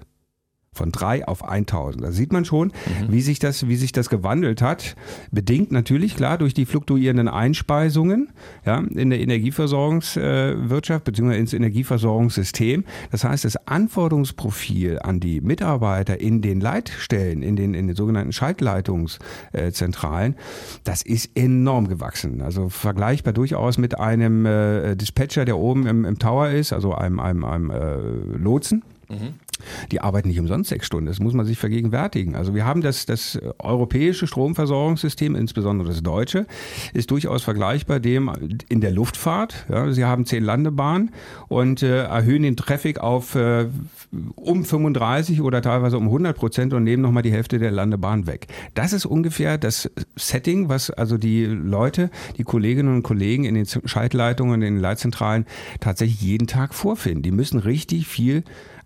von 0.82 0.92
3 0.92 1.28
auf 1.28 1.48
1000. 1.48 2.04
Da 2.04 2.12
sieht 2.12 2.34
man 2.34 2.44
schon, 2.44 2.70
mhm. 2.70 3.12
wie, 3.12 3.22
sich 3.22 3.38
das, 3.38 3.68
wie 3.68 3.76
sich 3.76 3.92
das 3.92 4.10
gewandelt 4.10 4.64
hat. 4.64 4.96
Bedingt 5.30 5.72
natürlich, 5.72 6.16
klar, 6.16 6.40
durch 6.40 6.56
die 6.56 6.66
fluktuierenden 6.66 7.28
Einspeisungen 7.28 8.30
ja, 8.66 8.80
in 8.80 9.12
der 9.12 9.20
Energieversorgungswirtschaft 9.20 11.08
äh, 11.08 11.12
bzw. 11.12 11.38
ins 11.38 11.54
Energieversorgungssystem. 11.54 12.84
Das 13.12 13.24
heißt, 13.24 13.46
das 13.46 13.68
Anforderungsprofil 13.68 14.98
an 15.04 15.20
die 15.20 15.40
Mitarbeiter 15.40 16.20
in 16.20 16.42
den 16.42 16.60
Leitstellen, 16.60 17.44
in 17.44 17.56
den, 17.56 17.76
in 17.76 17.86
den 17.86 17.96
sogenannten 17.96 18.34
Schaltleitungszentralen, 18.34 20.36
das 20.84 21.04
ist 21.04 21.38
enorm 21.38 21.90
gewachsen. 21.90 22.42
Also 22.42 22.70
vergleichbar 22.70 23.34
durchaus 23.34 23.78
mit 23.78 24.00
einem 24.00 24.48
äh, 24.48 24.96
Dispatcher, 24.96 25.46
der 25.46 25.60
oben 25.60 25.86
im, 25.86 26.06
im 26.06 26.18
Tower 26.18 26.50
ist, 26.50 26.74
also 26.74 26.96
einem, 26.96 27.20
einem, 27.20 27.46
einem 27.46 27.70
äh, 27.70 27.98
Lotsen. 28.40 28.82
Mhm. 29.12 29.34
Die 29.92 30.02
arbeiten 30.02 30.28
nicht 30.28 30.40
umsonst 30.40 30.70
sechs 30.70 30.86
Stunden. 30.86 31.08
Das 31.08 31.20
muss 31.20 31.34
man 31.34 31.46
sich 31.46 31.58
vergegenwärtigen. 31.58 32.36
Also 32.36 32.56
wir 32.56 32.66
haben 32.66 32.82
das, 32.82 33.06
das 33.06 33.40
europäische 33.60 34.28
Stromversorgungssystem, 34.28 35.36
insbesondere 35.36 35.90
das 35.90 36.04
deutsche, 36.04 36.46
ist 36.94 37.12
durchaus 37.12 37.44
vergleichbar 37.44 38.00
dem 38.00 38.32
in 38.70 38.82
der 38.82 38.92
Luftfahrt. 38.92 39.66
Ja, 39.70 39.92
sie 39.92 40.06
haben 40.06 40.26
zehn 40.26 40.44
Landebahnen 40.44 41.12
und 41.48 41.84
äh, 41.84 42.04
erhöhen 42.04 42.44
den 42.44 42.56
Traffic 42.56 43.00
auf 43.00 43.36
äh, 43.36 43.68
um 44.36 44.66
35 44.66 45.42
oder 45.42 45.62
teilweise 45.62 45.98
um 45.98 46.06
100 46.06 46.36
Prozent 46.36 46.74
und 46.74 46.84
nehmen 46.84 47.02
nochmal 47.02 47.24
die 47.24 47.32
Hälfte 47.32 47.60
der 47.60 47.72
Landebahn 47.72 48.28
weg. 48.28 48.48
Das 48.74 48.94
ist 48.94 49.06
ungefähr 49.06 49.58
das 49.58 49.90
Setting, 50.16 50.70
was 50.70 50.90
also 50.90 51.18
die 51.18 51.46
Leute, 51.46 52.10
die 52.38 52.44
Kolleginnen 52.44 52.94
und 52.94 53.04
Kollegen 53.04 53.46
in 53.46 53.56
den 53.56 53.66
Schaltleitungen, 53.66 54.62
in 54.62 54.76
den 54.76 54.82
Leitzentralen 54.82 55.46
tatsächlich 55.80 56.22
jeden 56.22 56.48
Tag 56.48 56.74
vorfinden. 56.74 57.24
Die 57.24 57.32
müssen 57.32 57.60
richtig 57.60 58.08
viel 58.08 58.44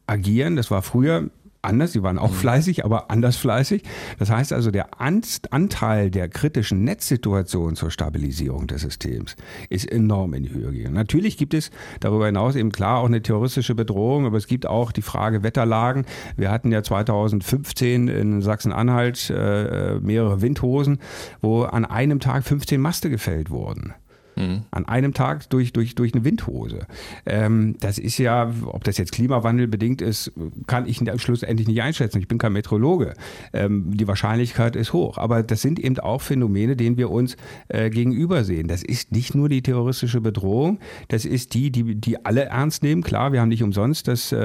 agieren. 0.08 0.56
Das 0.56 0.72
war 0.72 0.82
früher 0.82 1.30
anders, 1.66 1.92
sie 1.92 2.04
waren 2.04 2.18
auch 2.18 2.32
mhm. 2.32 2.36
fleißig, 2.36 2.86
aber 2.86 3.12
anders 3.12 3.36
fleißig. 3.38 3.84
Das 4.20 4.30
heißt 4.30 4.54
also, 4.54 4.72
der 4.72 5.02
Anteil 5.02 6.12
der 6.12 6.30
kritischen 6.30 6.84
Netzsituation 6.84 7.76
zur 7.76 7.92
Stabilisierung 7.92 8.68
des 8.68 8.82
Systems 8.82 9.36
ist 9.70 9.92
enorm 9.92 10.34
in 10.34 10.44
die 10.44 10.54
Höhe 10.54 10.72
gegangen. 10.72 10.96
Natürlich 10.96 11.38
gibt 11.38 11.54
es 11.54 11.72
darüber 12.00 12.28
hinaus 12.28 12.56
eben 12.56 12.72
klar 12.72 13.00
auch 13.00 13.06
eine 13.06 13.22
terroristische 13.22 13.76
Bedrohung, 13.76 14.26
aber 14.26 14.38
es 14.38 14.48
gibt 14.48 14.66
auch 14.66 14.92
die 14.92 15.02
Frage 15.02 15.44
Wetterlagen. 15.44 16.06
Wir 16.38 16.52
hatten 16.52 16.72
ja 16.72 16.84
2015 16.84 18.08
in 18.08 18.42
Sachsen-Anhalt 18.42 19.30
äh, 19.30 20.00
mehrere 20.00 20.42
Windhosen, 20.42 21.00
wo 21.42 21.64
an 21.64 21.86
einem 21.86 22.20
Tag 22.20 22.44
15 22.44 22.80
Maste 22.80 23.10
gefällt 23.10 23.50
wurden. 23.50 23.94
Mhm. 24.36 24.64
An 24.72 24.86
einem 24.86 25.14
Tag 25.14 25.50
durch, 25.50 25.74
durch, 25.74 25.96
durch 25.96 26.14
eine 26.14 26.26
Windhose. 26.26 26.88
Ähm, 27.26 27.76
das 27.80 27.98
ist 27.98 28.18
ja, 28.18 28.52
ob 28.66 28.84
das 28.84 28.98
jetzt 28.98 29.12
Klimawandel 29.12 29.68
bedingt 29.68 30.02
ist, 30.02 30.32
kann 30.68 30.88
ich 30.88 31.02
schlussendlich 31.18 31.68
nicht 31.68 31.82
einschätzen. 31.82 32.20
Ich 32.20 32.28
bin 32.28 32.38
kein 32.38 32.54
Meteorologe. 32.54 33.14
Ähm, 33.54 33.96
die 33.96 34.08
Wahrscheinlichkeit 34.08 34.76
ist 34.76 34.94
hoch. 34.94 35.18
Aber 35.18 35.44
das 35.44 35.62
sind 35.62 35.80
eben 35.80 35.98
auch 36.00 36.22
Phänomene, 36.22 36.76
denen 36.76 36.98
wir 36.98 37.12
uns 37.12 37.38
äh, 37.70 37.90
gegenüber 37.90 38.44
sehen. 38.44 38.68
Das 38.68 38.84
ist 38.84 39.12
nicht 39.12 39.36
nur 39.36 39.50
die 39.50 39.62
terroristische 39.62 40.20
Bedrohung, 40.20 40.80
das 41.08 41.26
ist 41.26 41.54
die, 41.54 41.72
die, 41.72 41.96
die 41.96 42.26
alle 42.26 42.46
ernst 42.46 42.84
nehmen. 42.84 43.04
Klar, 43.04 43.32
wir 43.32 43.42
haben 43.42 43.50
nicht 43.50 43.64
umsonst 43.64 44.08
das 44.08 44.32
äh, 44.32 44.38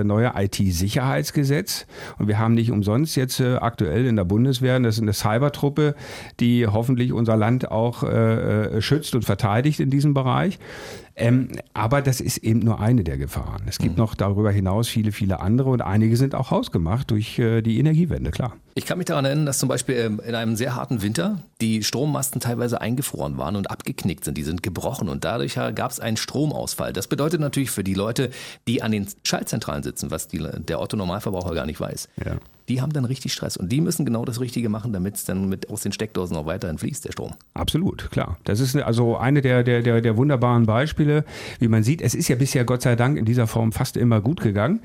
äh 0.00 0.04
neue 0.04 0.32
IT-Sicherheitsgesetz 0.36 1.86
und 2.18 2.28
wir 2.28 2.38
haben 2.38 2.54
nicht 2.54 2.70
umsonst 2.70 3.16
jetzt 3.16 3.40
äh, 3.40 3.56
aktuell 3.56 4.06
in 4.06 4.16
der 4.16 4.24
Bundeswehr, 4.24 4.78
das 4.80 4.96
ist 4.96 5.02
eine 5.02 5.12
Cybertruppe, 5.12 5.94
die 6.40 6.66
hoffentlich 6.66 7.12
unser 7.12 7.36
Land 7.36 7.70
auch 7.70 8.02
äh, 8.02 8.76
äh 8.76 8.82
schützt 8.82 9.14
und 9.14 9.24
verteidigt 9.24 9.37
verteidigt 9.38 9.80
in 9.80 9.90
diesem 9.90 10.14
Bereich. 10.14 10.58
Ähm, 11.14 11.48
aber 11.74 12.00
das 12.00 12.20
ist 12.20 12.38
eben 12.38 12.60
nur 12.60 12.80
eine 12.80 13.02
der 13.02 13.18
Gefahren. 13.18 13.62
Es 13.66 13.78
gibt 13.78 13.96
mhm. 13.96 14.02
noch 14.02 14.14
darüber 14.14 14.52
hinaus 14.52 14.86
viele, 14.88 15.10
viele 15.10 15.40
andere 15.40 15.70
und 15.70 15.82
einige 15.82 16.16
sind 16.16 16.34
auch 16.34 16.52
hausgemacht 16.52 17.10
durch 17.10 17.38
äh, 17.40 17.60
die 17.60 17.78
Energiewende, 17.78 18.30
klar. 18.30 18.52
Ich 18.74 18.86
kann 18.86 18.98
mich 18.98 19.06
daran 19.06 19.24
erinnern, 19.24 19.46
dass 19.46 19.58
zum 19.58 19.68
Beispiel 19.68 19.96
ähm, 19.96 20.20
in 20.24 20.36
einem 20.36 20.54
sehr 20.54 20.76
harten 20.76 21.02
Winter 21.02 21.42
die 21.60 21.82
Strommasten 21.82 22.40
teilweise 22.40 22.80
eingefroren 22.80 23.36
waren 23.36 23.56
und 23.56 23.68
abgeknickt 23.68 24.24
sind. 24.24 24.38
Die 24.38 24.44
sind 24.44 24.62
gebrochen 24.62 25.08
und 25.08 25.24
dadurch 25.24 25.54
gab 25.74 25.90
es 25.90 25.98
einen 25.98 26.16
Stromausfall. 26.16 26.92
Das 26.92 27.08
bedeutet 27.08 27.40
natürlich 27.40 27.72
für 27.72 27.82
die 27.82 27.94
Leute, 27.94 28.30
die 28.68 28.82
an 28.82 28.92
den 28.92 29.08
Schaltzentralen 29.24 29.82
sitzen, 29.82 30.12
was 30.12 30.28
die, 30.28 30.38
der 30.38 30.80
Otto-Normalverbraucher 30.80 31.54
gar 31.54 31.66
nicht 31.66 31.80
weiß. 31.80 32.08
Ja 32.24 32.36
die 32.68 32.80
haben 32.80 32.92
dann 32.92 33.04
richtig 33.04 33.32
Stress 33.32 33.56
und 33.56 33.72
die 33.72 33.80
müssen 33.80 34.04
genau 34.04 34.24
das 34.24 34.40
Richtige 34.40 34.68
machen, 34.68 34.92
damit 34.92 35.16
es 35.16 35.24
dann 35.24 35.48
mit 35.48 35.70
aus 35.70 35.82
den 35.82 35.92
Steckdosen 35.92 36.36
auch 36.36 36.46
weiterhin 36.46 36.78
fließt, 36.78 37.04
der 37.04 37.12
Strom. 37.12 37.32
Absolut, 37.54 38.10
klar. 38.10 38.36
Das 38.44 38.60
ist 38.60 38.76
also 38.76 39.16
eine 39.16 39.42
der, 39.42 39.62
der, 39.62 39.82
der, 39.82 40.00
der 40.00 40.16
wunderbaren 40.16 40.66
Beispiele. 40.66 41.24
Wie 41.58 41.68
man 41.68 41.82
sieht, 41.82 42.02
es 42.02 42.14
ist 42.14 42.28
ja 42.28 42.36
bisher 42.36 42.64
Gott 42.64 42.82
sei 42.82 42.96
Dank 42.96 43.16
in 43.16 43.24
dieser 43.24 43.46
Form 43.46 43.72
fast 43.72 43.96
immer 43.96 44.20
gut 44.20 44.40
gegangen, 44.40 44.80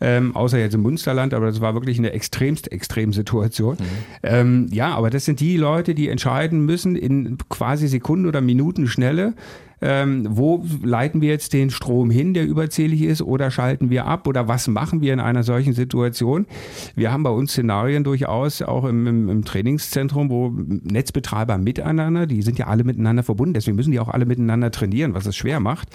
ähm, 0.00 0.34
außer 0.34 0.58
jetzt 0.58 0.74
im 0.74 0.82
Münsterland, 0.82 1.34
aber 1.34 1.46
das 1.46 1.60
war 1.60 1.74
wirklich 1.74 1.98
eine 1.98 2.12
extremst 2.12 2.70
extrem 2.72 3.12
Situation. 3.12 3.76
Mhm. 3.78 3.84
Ähm, 4.22 4.66
ja, 4.70 4.94
aber 4.94 5.10
das 5.10 5.24
sind 5.24 5.40
die 5.40 5.56
Leute, 5.56 5.94
die 5.94 6.08
entscheiden 6.08 6.64
müssen 6.64 6.96
in 6.96 7.38
quasi 7.48 7.88
Sekunden 7.88 8.26
oder 8.26 8.40
Minuten 8.40 8.88
Schnelle, 8.88 9.34
ähm, 9.80 10.26
wo 10.30 10.64
leiten 10.82 11.20
wir 11.20 11.28
jetzt 11.28 11.52
den 11.52 11.70
Strom 11.70 12.10
hin, 12.10 12.34
der 12.34 12.46
überzählig 12.46 13.02
ist, 13.02 13.22
oder 13.22 13.50
schalten 13.50 13.90
wir 13.90 14.06
ab 14.06 14.26
oder 14.26 14.48
was 14.48 14.68
machen 14.68 15.00
wir 15.00 15.12
in 15.12 15.20
einer 15.20 15.42
solchen 15.42 15.72
Situation? 15.72 16.46
Wir 16.94 17.12
haben 17.12 17.22
bei 17.22 17.30
uns 17.30 17.52
Szenarien 17.52 18.04
durchaus 18.04 18.62
auch 18.62 18.84
im, 18.84 19.06
im, 19.06 19.28
im 19.28 19.44
Trainingszentrum, 19.44 20.30
wo 20.30 20.50
Netzbetreiber 20.50 21.58
miteinander, 21.58 22.26
die 22.26 22.42
sind 22.42 22.58
ja 22.58 22.66
alle 22.66 22.84
miteinander 22.84 23.22
verbunden, 23.22 23.54
deswegen 23.54 23.76
müssen 23.76 23.92
die 23.92 24.00
auch 24.00 24.08
alle 24.08 24.26
miteinander 24.26 24.70
trainieren, 24.70 25.14
was 25.14 25.26
es 25.26 25.36
schwer 25.36 25.60
macht, 25.60 25.88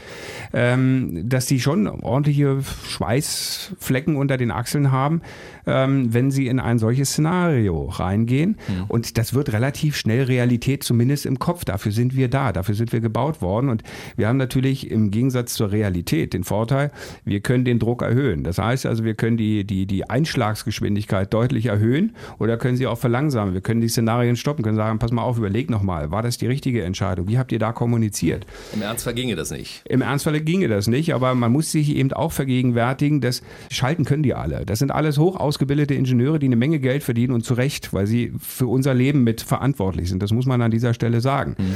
ähm, 0.53 1.27
dass 1.27 1.45
die 1.45 1.59
schon 1.59 1.87
ordentliche 1.87 2.59
Schweißflecken 2.87 4.15
unter 4.15 4.37
den 4.37 4.51
Achseln 4.51 4.91
haben, 4.91 5.21
ähm, 5.65 6.13
wenn 6.13 6.31
sie 6.31 6.47
in 6.47 6.59
ein 6.59 6.79
solches 6.79 7.11
Szenario 7.11 7.85
reingehen. 7.85 8.57
Mhm. 8.67 8.85
Und 8.87 9.17
das 9.17 9.33
wird 9.33 9.53
relativ 9.53 9.95
schnell 9.95 10.23
Realität, 10.23 10.83
zumindest 10.83 11.25
im 11.25 11.39
Kopf. 11.39 11.65
Dafür 11.65 11.91
sind 11.91 12.15
wir 12.15 12.27
da, 12.27 12.51
dafür 12.51 12.75
sind 12.75 12.93
wir 12.93 12.99
gebaut 12.99 13.41
worden. 13.41 13.69
Und 13.73 13.83
wir 14.15 14.27
haben 14.27 14.37
natürlich 14.37 14.89
im 14.89 15.11
Gegensatz 15.11 15.55
zur 15.55 15.71
Realität 15.71 16.33
den 16.33 16.43
Vorteil, 16.43 16.91
wir 17.25 17.41
können 17.41 17.65
den 17.65 17.79
Druck 17.79 18.03
erhöhen. 18.03 18.43
Das 18.43 18.59
heißt 18.59 18.85
also, 18.85 19.03
wir 19.03 19.15
können 19.15 19.35
die, 19.35 19.65
die, 19.65 19.85
die 19.85 20.09
Einschlagsgeschwindigkeit 20.09 21.33
deutlich 21.33 21.65
erhöhen 21.65 22.15
oder 22.39 22.57
können 22.57 22.77
sie 22.77 22.87
auch 22.87 22.97
verlangsamen. 22.97 23.53
Wir 23.53 23.61
können 23.61 23.81
die 23.81 23.89
Szenarien 23.89 24.35
stoppen, 24.35 24.63
können 24.63 24.77
sagen, 24.77 24.99
pass 24.99 25.11
mal 25.11 25.23
auf, 25.23 25.37
überleg 25.37 25.69
nochmal, 25.69 26.11
war 26.11 26.21
das 26.21 26.37
die 26.37 26.47
richtige 26.47 26.83
Entscheidung? 26.83 27.27
Wie 27.27 27.37
habt 27.37 27.51
ihr 27.51 27.59
da 27.59 27.71
kommuniziert? 27.71 28.45
Im 28.73 28.81
Ernstfall 28.83 29.15
ginge 29.15 29.35
das 29.35 29.51
nicht. 29.51 29.81
Im 29.89 30.01
Ernstfall 30.01 30.39
ginge 30.41 30.67
das 30.67 30.87
nicht, 30.87 31.13
aber 31.13 31.33
man 31.33 31.51
muss 31.51 31.71
sich 31.71 31.95
eben 31.95 32.13
auch 32.13 32.31
vergegenwärtigen, 32.31 33.21
dass 33.21 33.41
schalten 33.71 34.05
können 34.05 34.23
die 34.23 34.35
alle. 34.35 34.65
Das 34.65 34.79
sind 34.79 34.91
alles 34.91 35.17
hoch 35.17 35.35
ausgebildete 35.35 35.95
Ingenieure, 35.95 36.37
die 36.37 36.45
eine 36.45 36.55
Menge 36.55 36.79
Geld 36.79 37.03
verdienen 37.03 37.33
und 37.33 37.43
zu 37.43 37.55
Recht, 37.55 37.93
weil 37.93 38.05
sie 38.05 38.33
für 38.39 38.67
unser 38.67 38.93
Leben 38.93 39.23
mit 39.23 39.41
verantwortlich 39.41 40.09
sind. 40.09 40.21
Das 40.21 40.31
muss 40.31 40.45
man 40.45 40.61
an 40.61 40.71
dieser 40.71 40.93
Stelle 40.93 41.21
sagen. 41.21 41.55
Mhm. 41.57 41.75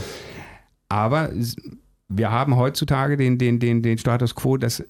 Aber 0.89 1.31
wir 2.09 2.31
haben 2.31 2.55
heutzutage 2.55 3.17
den, 3.17 3.37
den, 3.37 3.59
den, 3.59 3.81
den 3.81 3.97
Status 3.97 4.35
quo, 4.35 4.57
dass 4.57 4.83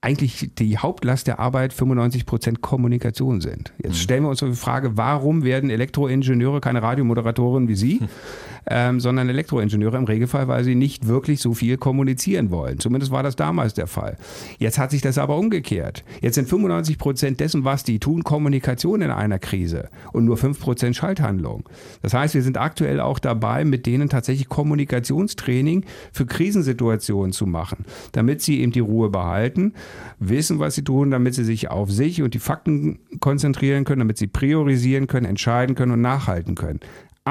eigentlich 0.00 0.50
die 0.56 0.78
Hauptlast 0.78 1.26
der 1.26 1.40
Arbeit 1.40 1.72
95 1.72 2.24
Prozent 2.24 2.60
Kommunikation 2.60 3.40
sind. 3.40 3.72
Jetzt 3.82 3.94
mhm. 3.94 3.96
stellen 3.96 4.22
wir 4.22 4.30
uns 4.30 4.38
die 4.38 4.52
Frage, 4.52 4.96
warum 4.96 5.42
werden 5.42 5.70
Elektroingenieure 5.70 6.60
keine 6.60 6.82
Radiomoderatoren 6.82 7.66
wie 7.66 7.74
Sie, 7.74 8.00
ähm, 8.70 9.00
sondern 9.00 9.28
Elektroingenieure 9.28 9.96
im 9.96 10.04
Regelfall, 10.04 10.46
weil 10.46 10.62
sie 10.62 10.76
nicht 10.76 11.08
wirklich 11.08 11.40
so 11.40 11.52
viel 11.52 11.78
kommunizieren 11.78 12.50
wollen. 12.50 12.78
Zumindest 12.78 13.10
war 13.10 13.24
das 13.24 13.34
damals 13.34 13.74
der 13.74 13.88
Fall. 13.88 14.18
Jetzt 14.58 14.78
hat 14.78 14.92
sich 14.92 15.02
das 15.02 15.18
aber 15.18 15.36
umgekehrt. 15.36 16.04
Jetzt 16.20 16.36
sind 16.36 16.48
95 16.48 16.96
Prozent 16.96 17.40
dessen, 17.40 17.64
was 17.64 17.82
die 17.82 17.98
tun, 17.98 18.22
Kommunikation 18.22 19.02
in 19.02 19.10
einer 19.10 19.40
Krise 19.40 19.88
und 20.12 20.24
nur 20.24 20.36
5 20.36 20.60
Prozent 20.60 20.94
Schalthandlung. 20.94 21.68
Das 22.02 22.14
heißt, 22.14 22.34
wir 22.34 22.42
sind 22.42 22.56
aktuell 22.56 23.00
auch 23.00 23.18
dabei, 23.18 23.64
mit 23.64 23.84
denen 23.86 24.08
tatsächlich 24.08 24.48
Kommunikationstraining 24.48 25.84
für 26.12 26.26
Krisensituationen 26.26 27.32
zu 27.32 27.46
machen, 27.46 27.84
damit 28.12 28.42
sie 28.42 28.60
eben 28.60 28.70
die 28.70 28.80
Ruhe 28.80 29.10
behalten 29.10 29.72
wissen, 30.18 30.58
was 30.58 30.74
sie 30.74 30.82
tun, 30.82 31.10
damit 31.10 31.34
sie 31.34 31.44
sich 31.44 31.70
auf 31.70 31.90
sich 31.90 32.22
und 32.22 32.34
die 32.34 32.38
Fakten 32.38 32.98
konzentrieren 33.20 33.84
können, 33.84 34.00
damit 34.00 34.18
sie 34.18 34.26
priorisieren 34.26 35.06
können, 35.06 35.26
entscheiden 35.26 35.74
können 35.74 35.92
und 35.92 36.00
nachhalten 36.00 36.54
können 36.54 36.80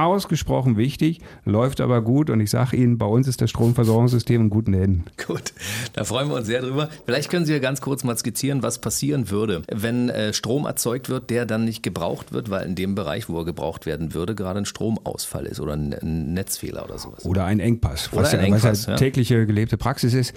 ausgesprochen 0.05 0.77
wichtig, 0.77 1.21
läuft 1.45 1.81
aber 1.81 2.01
gut 2.01 2.29
und 2.29 2.39
ich 2.39 2.49
sage 2.49 2.77
Ihnen, 2.77 2.97
bei 2.97 3.05
uns 3.05 3.27
ist 3.27 3.41
das 3.41 3.49
Stromversorgungssystem 3.49 4.41
in 4.41 4.49
guten 4.49 4.73
Händen. 4.73 5.05
Gut, 5.25 5.53
da 5.93 6.03
freuen 6.03 6.29
wir 6.29 6.35
uns 6.35 6.47
sehr 6.47 6.61
drüber. 6.61 6.89
Vielleicht 7.05 7.29
können 7.29 7.45
Sie 7.45 7.53
ja 7.53 7.59
ganz 7.59 7.81
kurz 7.81 8.03
mal 8.03 8.17
skizzieren, 8.17 8.63
was 8.63 8.79
passieren 8.79 9.29
würde, 9.29 9.63
wenn 9.73 10.09
äh, 10.09 10.33
Strom 10.33 10.65
erzeugt 10.65 11.09
wird, 11.09 11.29
der 11.29 11.45
dann 11.45 11.65
nicht 11.65 11.83
gebraucht 11.83 12.33
wird, 12.33 12.49
weil 12.49 12.65
in 12.67 12.75
dem 12.75 12.95
Bereich, 12.95 13.29
wo 13.29 13.39
er 13.39 13.45
gebraucht 13.45 13.85
werden 13.85 14.13
würde, 14.13 14.35
gerade 14.35 14.59
ein 14.59 14.65
Stromausfall 14.65 15.45
ist 15.45 15.59
oder 15.59 15.73
ein, 15.73 15.93
ein 15.93 16.33
Netzfehler 16.33 16.83
oder 16.83 16.97
sowas. 16.97 17.25
Oder 17.25 17.45
ein 17.45 17.59
Engpass, 17.59 18.11
oder 18.11 18.23
was, 18.23 18.33
ein 18.33 18.39
ja, 18.41 18.45
Engpass, 18.45 18.63
was 18.63 18.85
ja 18.85 18.95
tägliche 19.07 19.45
gelebte 19.45 19.77
Praxis 19.77 20.13
ist. 20.13 20.33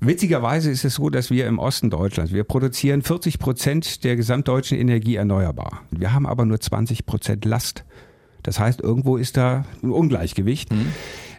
Witzigerweise 0.00 0.70
ist 0.70 0.84
es 0.84 0.94
so, 0.94 1.10
dass 1.10 1.30
wir 1.30 1.46
im 1.46 1.58
Osten 1.58 1.90
Deutschlands, 1.90 2.32
wir 2.32 2.44
produzieren 2.44 3.02
40 3.02 3.38
Prozent 3.38 4.04
der 4.04 4.16
gesamtdeutschen 4.16 4.78
Energie 4.78 5.16
erneuerbar. 5.16 5.82
Wir 5.90 6.12
haben 6.12 6.26
aber 6.26 6.44
nur 6.44 6.60
20 6.60 7.06
Prozent 7.06 7.44
Last. 7.44 7.84
Das 8.44 8.60
heißt, 8.60 8.80
irgendwo 8.80 9.16
ist 9.16 9.36
da 9.36 9.64
ein 9.82 9.90
Ungleichgewicht. 9.90 10.72
Mhm. 10.72 10.92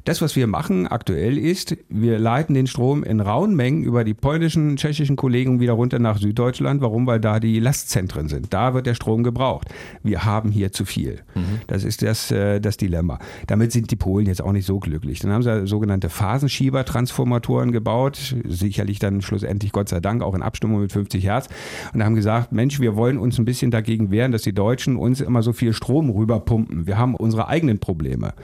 Das, 0.06 0.22
was 0.22 0.36
wir 0.36 0.46
machen 0.46 0.86
aktuell 0.86 1.36
ist, 1.36 1.76
wir 1.90 2.20
leiten 2.20 2.54
den 2.54 2.68
Strom 2.68 3.04
in 3.04 3.20
rauen 3.20 3.56
Mengen 3.56 3.84
über 3.84 4.04
die 4.04 4.14
polnischen, 4.14 4.78
tschechischen 4.78 5.16
Kollegen 5.16 5.60
wieder 5.60 5.74
runter 5.74 5.98
nach 5.98 6.20
Süddeutschland. 6.20 6.80
Warum? 6.82 7.08
Weil 7.08 7.20
da 7.20 7.40
die 7.40 7.60
Lastzentren 7.60 8.30
sind. 8.30 8.54
Da 8.54 8.76
wird 8.76 8.86
der 8.86 8.94
Strom 8.94 9.24
gebraucht. 9.24 9.68
Wir 10.04 10.24
haben 10.24 10.52
hier 10.52 10.72
zu 10.72 10.86
viel. 10.86 11.22
Mhm. 11.34 11.62
Das 11.66 11.84
ist 11.84 12.04
das, 12.04 12.30
äh, 12.30 12.62
das 12.62 12.78
Dilemma. 12.78 13.18
Damit 13.48 13.72
sind 13.72 13.90
die 13.90 13.96
Polen 13.96 14.28
jetzt 14.28 14.44
auch 14.44 14.52
nicht 14.52 14.68
so 14.68 14.80
glücklich. 14.80 15.22
Dann 15.22 15.32
haben 15.32 15.42
sie 15.42 15.66
sogenannte 15.66 16.10
Phasenschieber-Transformatoren 16.10 17.72
gebaut. 17.72 18.36
Sicherlich 18.48 19.00
dann 19.00 19.24
schlussendlich, 19.24 19.72
Gott 19.72 19.90
sei 19.90 20.02
Dank, 20.02 20.22
auch 20.22 20.36
in 20.36 20.44
Abstimmung 20.44 20.82
mit 20.82 20.92
50 20.92 21.24
Hertz. 21.24 21.50
Und 21.96 22.04
haben 22.04 22.14
gesagt, 22.14 22.52
Mensch, 22.52 22.80
wir 22.80 22.96
wollen 22.96 23.18
uns 23.18 23.40
ein 23.40 23.46
bisschen 23.46 23.72
dagegen 23.72 24.12
wehren, 24.12 24.32
dass 24.32 24.44
die 24.44 24.54
Deutschen 24.54 24.98
uns 24.98 25.20
immer 25.20 25.42
so 25.42 25.52
viel 25.52 25.74
Strom 25.74 26.12
rüberpumpen. 26.12 26.86
Wir 26.86 27.00
haben 27.00 27.16
unsere 27.16 27.48
eigenen 27.48 27.80
Probleme. 27.80 28.36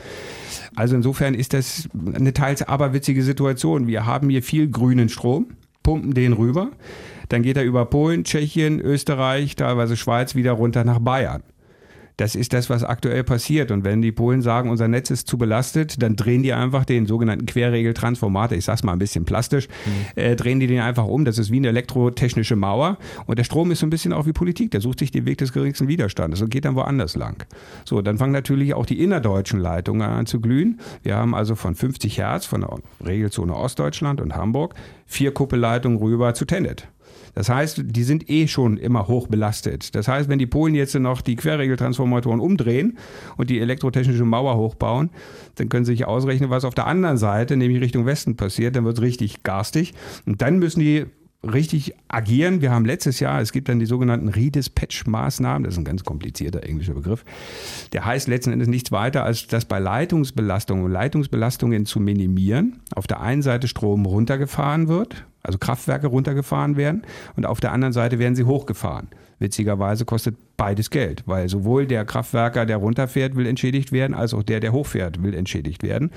Also 0.75 0.95
insofern 0.95 1.35
ist 1.35 1.50
das 1.53 1.89
eine 2.15 2.33
teils 2.33 2.63
aberwitzige 2.63 3.23
Situation. 3.23 3.87
Wir 3.87 4.05
haben 4.05 4.29
hier 4.29 4.43
viel 4.43 4.69
grünen 4.69 5.09
Strom, 5.09 5.47
pumpen 5.83 6.13
den 6.13 6.33
rüber, 6.33 6.71
dann 7.29 7.43
geht 7.43 7.57
er 7.57 7.63
über 7.63 7.85
Polen, 7.85 8.23
Tschechien, 8.23 8.79
Österreich, 8.79 9.55
teilweise 9.55 9.95
Schweiz 9.95 10.35
wieder 10.35 10.51
runter 10.51 10.83
nach 10.83 10.99
Bayern. 10.99 11.43
Das 12.17 12.35
ist 12.35 12.53
das, 12.53 12.69
was 12.69 12.83
aktuell 12.83 13.23
passiert. 13.23 13.71
Und 13.71 13.83
wenn 13.83 14.01
die 14.01 14.11
Polen 14.11 14.41
sagen, 14.41 14.69
unser 14.69 14.87
Netz 14.87 15.09
ist 15.09 15.27
zu 15.27 15.37
belastet, 15.37 16.01
dann 16.01 16.15
drehen 16.15 16.43
die 16.43 16.53
einfach 16.53 16.85
den 16.85 17.05
sogenannten 17.05 17.45
Querregeltransformator, 17.45 18.57
ich 18.57 18.65
sag's 18.65 18.83
mal 18.83 18.93
ein 18.93 18.99
bisschen 18.99 19.25
plastisch, 19.25 19.67
mhm. 19.67 20.21
äh, 20.21 20.35
drehen 20.35 20.59
die 20.59 20.67
den 20.67 20.81
einfach 20.81 21.05
um. 21.05 21.25
Das 21.25 21.37
ist 21.37 21.51
wie 21.51 21.57
eine 21.57 21.69
elektrotechnische 21.69 22.55
Mauer. 22.55 22.97
Und 23.25 23.39
der 23.39 23.43
Strom 23.43 23.71
ist 23.71 23.79
so 23.79 23.87
ein 23.87 23.89
bisschen 23.89 24.13
auch 24.13 24.25
wie 24.25 24.33
Politik. 24.33 24.71
Der 24.71 24.81
sucht 24.81 24.99
sich 24.99 25.11
den 25.11 25.25
Weg 25.25 25.37
des 25.37 25.53
geringsten 25.53 25.87
Widerstandes 25.87 26.41
und 26.41 26.49
geht 26.49 26.65
dann 26.65 26.75
woanders 26.75 27.15
lang. 27.15 27.45
So, 27.85 28.01
dann 28.01 28.17
fangen 28.17 28.33
natürlich 28.33 28.73
auch 28.73 28.85
die 28.85 29.01
innerdeutschen 29.01 29.59
Leitungen 29.59 30.01
an 30.01 30.25
zu 30.25 30.39
glühen. 30.39 30.79
Wir 31.03 31.15
haben 31.15 31.33
also 31.33 31.55
von 31.55 31.75
50 31.75 32.17
Hertz 32.17 32.45
von 32.45 32.61
der 32.61 32.77
Regelzone 33.05 33.55
Ostdeutschland 33.55 34.21
und 34.21 34.35
Hamburg 34.35 34.75
vier 35.11 35.33
Kuppelleitungen 35.33 35.99
rüber 35.99 36.33
zu 36.33 36.45
Tennet. 36.45 36.87
Das 37.33 37.49
heißt, 37.49 37.83
die 37.85 38.03
sind 38.03 38.29
eh 38.29 38.47
schon 38.47 38.77
immer 38.77 39.07
hoch 39.07 39.27
belastet. 39.27 39.95
Das 39.95 40.07
heißt, 40.07 40.29
wenn 40.29 40.39
die 40.39 40.47
Polen 40.47 40.75
jetzt 40.75 40.95
noch 40.95 41.21
die 41.21 41.35
Querregeltransformatoren 41.35 42.39
umdrehen 42.39 42.97
und 43.37 43.49
die 43.49 43.59
elektrotechnische 43.59 44.25
Mauer 44.25 44.57
hochbauen, 44.57 45.09
dann 45.55 45.69
können 45.69 45.85
sie 45.85 45.93
sich 45.93 46.05
ausrechnen, 46.05 46.49
was 46.49 46.65
auf 46.65 46.75
der 46.75 46.87
anderen 46.87 47.17
Seite, 47.17 47.57
nämlich 47.57 47.81
Richtung 47.81 48.05
Westen 48.05 48.35
passiert. 48.35 48.75
Dann 48.75 48.85
wird 48.85 48.97
es 48.97 49.03
richtig 49.03 49.43
garstig. 49.43 49.93
Und 50.25 50.41
dann 50.41 50.59
müssen 50.59 50.79
die 50.79 51.05
richtig 51.43 51.95
agieren. 52.07 52.61
Wir 52.61 52.71
haben 52.71 52.85
letztes 52.85 53.19
Jahr, 53.19 53.41
es 53.41 53.51
gibt 53.51 53.69
dann 53.69 53.79
die 53.79 53.85
sogenannten 53.85 54.29
Redispatch-Maßnahmen, 54.29 55.63
das 55.63 55.73
ist 55.73 55.79
ein 55.79 55.85
ganz 55.85 56.03
komplizierter 56.03 56.63
englischer 56.63 56.93
Begriff. 56.93 57.23
Der 57.93 58.05
heißt 58.05 58.27
letzten 58.27 58.51
Endes 58.51 58.67
nichts 58.67 58.91
weiter, 58.91 59.23
als 59.23 59.47
das 59.47 59.65
bei 59.65 59.79
Leitungsbelastungen 59.79 60.85
und 60.85 60.91
Leitungsbelastungen 60.91 61.85
zu 61.85 61.99
minimieren, 61.99 62.79
auf 62.95 63.07
der 63.07 63.21
einen 63.21 63.41
Seite 63.41 63.67
Strom 63.67 64.05
runtergefahren 64.05 64.87
wird, 64.87 65.25
also 65.43 65.57
Kraftwerke 65.57 66.07
runtergefahren 66.07 66.77
werden 66.77 67.03
und 67.35 67.45
auf 67.45 67.59
der 67.59 67.71
anderen 67.71 67.93
Seite 67.93 68.19
werden 68.19 68.35
sie 68.35 68.43
hochgefahren. 68.43 69.09
Witzigerweise 69.41 70.05
kostet 70.05 70.35
beides 70.55 70.91
Geld, 70.91 71.23
weil 71.25 71.49
sowohl 71.49 71.87
der 71.87 72.05
Kraftwerker, 72.05 72.67
der 72.67 72.77
runterfährt, 72.77 73.35
will 73.35 73.47
entschädigt 73.47 73.91
werden, 73.91 74.13
als 74.13 74.35
auch 74.35 74.43
der, 74.43 74.59
der 74.59 74.71
hochfährt, 74.71 75.23
will 75.23 75.33
entschädigt 75.33 75.81
werden. 75.81 76.11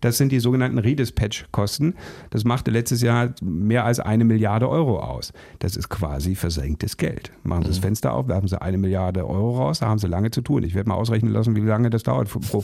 Das 0.00 0.16
sind 0.16 0.30
die 0.30 0.38
sogenannten 0.38 0.78
Redispatch-Kosten. 0.78 1.94
Das 2.30 2.44
machte 2.44 2.70
letztes 2.70 3.02
Jahr 3.02 3.34
mehr 3.42 3.84
als 3.84 3.98
eine 3.98 4.24
Milliarde 4.24 4.68
Euro 4.68 5.00
aus. 5.00 5.32
Das 5.58 5.74
ist 5.74 5.88
quasi 5.88 6.36
versenktes 6.36 6.96
Geld. 6.96 7.32
Machen 7.42 7.64
Sie 7.64 7.70
das 7.70 7.78
mhm. 7.78 7.82
Fenster 7.82 8.12
auf, 8.12 8.28
werfen 8.28 8.46
Sie 8.46 8.62
eine 8.62 8.78
Milliarde 8.78 9.26
Euro 9.26 9.56
raus, 9.56 9.80
da 9.80 9.88
haben 9.88 9.98
Sie 9.98 10.06
lange 10.06 10.30
zu 10.30 10.40
tun. 10.40 10.62
Ich 10.62 10.76
werde 10.76 10.88
mal 10.88 10.94
ausrechnen 10.94 11.32
lassen, 11.32 11.56
wie 11.56 11.60
lange 11.60 11.90
das 11.90 12.04
dauert, 12.04 12.28
pro, 12.28 12.62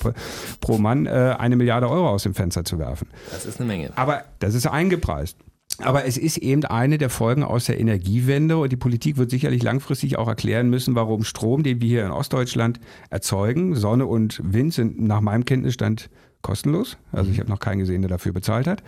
pro 0.60 0.78
Mann 0.78 1.06
äh, 1.06 1.34
eine 1.36 1.56
Milliarde 1.56 1.90
Euro 1.90 2.10
aus 2.10 2.22
dem 2.22 2.34
Fenster 2.34 2.64
zu 2.64 2.78
werfen. 2.78 3.08
Das 3.32 3.46
ist 3.46 3.58
eine 3.58 3.66
Menge. 3.66 3.90
Aber 3.96 4.22
das 4.38 4.54
ist 4.54 4.68
eingepreist. 4.68 5.38
Aber 5.78 6.04
es 6.04 6.16
ist 6.16 6.38
eben 6.38 6.64
eine 6.64 6.98
der 6.98 7.10
Folgen 7.10 7.42
aus 7.42 7.64
der 7.66 7.80
Energiewende 7.80 8.58
und 8.58 8.70
die 8.70 8.76
Politik 8.76 9.16
wird 9.16 9.30
sicherlich 9.30 9.62
langfristig 9.62 10.18
auch 10.18 10.28
erklären 10.28 10.70
müssen, 10.70 10.94
warum 10.94 11.24
Strom, 11.24 11.62
den 11.62 11.80
wir 11.80 11.88
hier 11.88 12.04
in 12.04 12.12
Ostdeutschland 12.12 12.78
erzeugen, 13.10 13.74
Sonne 13.74 14.06
und 14.06 14.40
Wind 14.44 14.72
sind 14.72 15.00
nach 15.00 15.20
meinem 15.20 15.44
Kenntnisstand 15.44 16.10
kostenlos. 16.42 16.96
Also 17.10 17.30
ich 17.30 17.40
habe 17.40 17.50
noch 17.50 17.58
keinen 17.58 17.80
gesehen, 17.80 18.02
der 18.02 18.08
dafür 18.08 18.32
bezahlt 18.32 18.66
hat. 18.66 18.82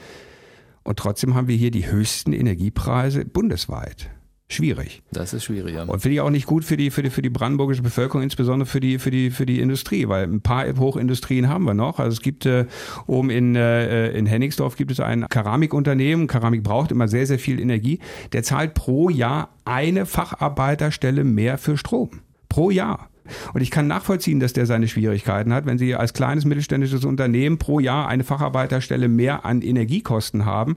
Und 0.84 0.98
trotzdem 0.98 1.34
haben 1.34 1.48
wir 1.48 1.56
hier 1.56 1.72
die 1.72 1.90
höchsten 1.90 2.32
Energiepreise 2.32 3.24
bundesweit 3.24 4.10
schwierig. 4.48 5.02
Das 5.12 5.32
ist 5.32 5.44
schwierig, 5.44 5.74
ja. 5.74 5.82
Und 5.82 6.00
finde 6.00 6.14
ich 6.14 6.20
auch 6.20 6.30
nicht 6.30 6.46
gut 6.46 6.64
für 6.64 6.76
die, 6.76 6.90
für 6.90 7.02
die, 7.02 7.10
für 7.10 7.22
die 7.22 7.30
brandenburgische 7.30 7.82
Bevölkerung, 7.82 8.22
insbesondere 8.22 8.66
für 8.66 8.80
die, 8.80 8.98
für 8.98 9.10
die, 9.10 9.30
für 9.30 9.46
die 9.46 9.60
Industrie, 9.60 10.08
weil 10.08 10.24
ein 10.24 10.40
paar 10.40 10.66
Hochindustrien 10.76 11.48
haben 11.48 11.64
wir 11.64 11.74
noch. 11.74 11.98
Also 11.98 12.14
es 12.14 12.22
gibt 12.22 12.46
äh, 12.46 12.66
oben 13.06 13.30
in, 13.30 13.56
äh, 13.56 14.10
in 14.10 14.26
Hennigsdorf 14.26 14.76
gibt 14.76 14.90
es 14.90 15.00
ein 15.00 15.26
Keramikunternehmen. 15.28 16.26
Keramik 16.26 16.62
braucht 16.62 16.92
immer 16.92 17.08
sehr, 17.08 17.26
sehr 17.26 17.38
viel 17.38 17.60
Energie. 17.60 17.98
Der 18.32 18.42
zahlt 18.42 18.74
pro 18.74 19.08
Jahr 19.08 19.50
eine 19.64 20.06
Facharbeiterstelle 20.06 21.24
mehr 21.24 21.58
für 21.58 21.76
Strom. 21.76 22.20
Pro 22.48 22.70
Jahr. 22.70 23.10
Und 23.54 23.60
ich 23.60 23.70
kann 23.70 23.86
nachvollziehen, 23.86 24.40
dass 24.40 24.52
der 24.52 24.66
seine 24.66 24.88
Schwierigkeiten 24.88 25.52
hat, 25.52 25.66
wenn 25.66 25.78
Sie 25.78 25.94
als 25.94 26.12
kleines 26.12 26.44
mittelständisches 26.44 27.04
Unternehmen 27.04 27.58
pro 27.58 27.80
Jahr 27.80 28.08
eine 28.08 28.24
Facharbeiterstelle 28.24 29.08
mehr 29.08 29.44
an 29.44 29.62
Energiekosten 29.62 30.44
haben, 30.44 30.76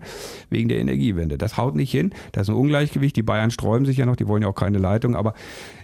wegen 0.50 0.70
der 0.70 0.80
Energiewende. 0.80 1.38
Das 1.38 1.58
haut 1.58 1.76
nicht 1.76 1.92
hin. 1.92 2.12
Das 2.32 2.44
ist 2.44 2.50
ein 2.50 2.56
Ungleichgewicht. 2.56 3.16
Die 3.16 3.24
Bayern 3.24 3.52
sträuben 3.52 3.86
sich 3.86 3.98
ja 3.98 4.06
noch, 4.06 4.16
die 4.16 4.28
wollen 4.28 4.44
ja 4.44 4.50
auch 4.50 4.56
keine 4.56 4.78
Leitung, 4.78 5.16
aber 5.16 5.34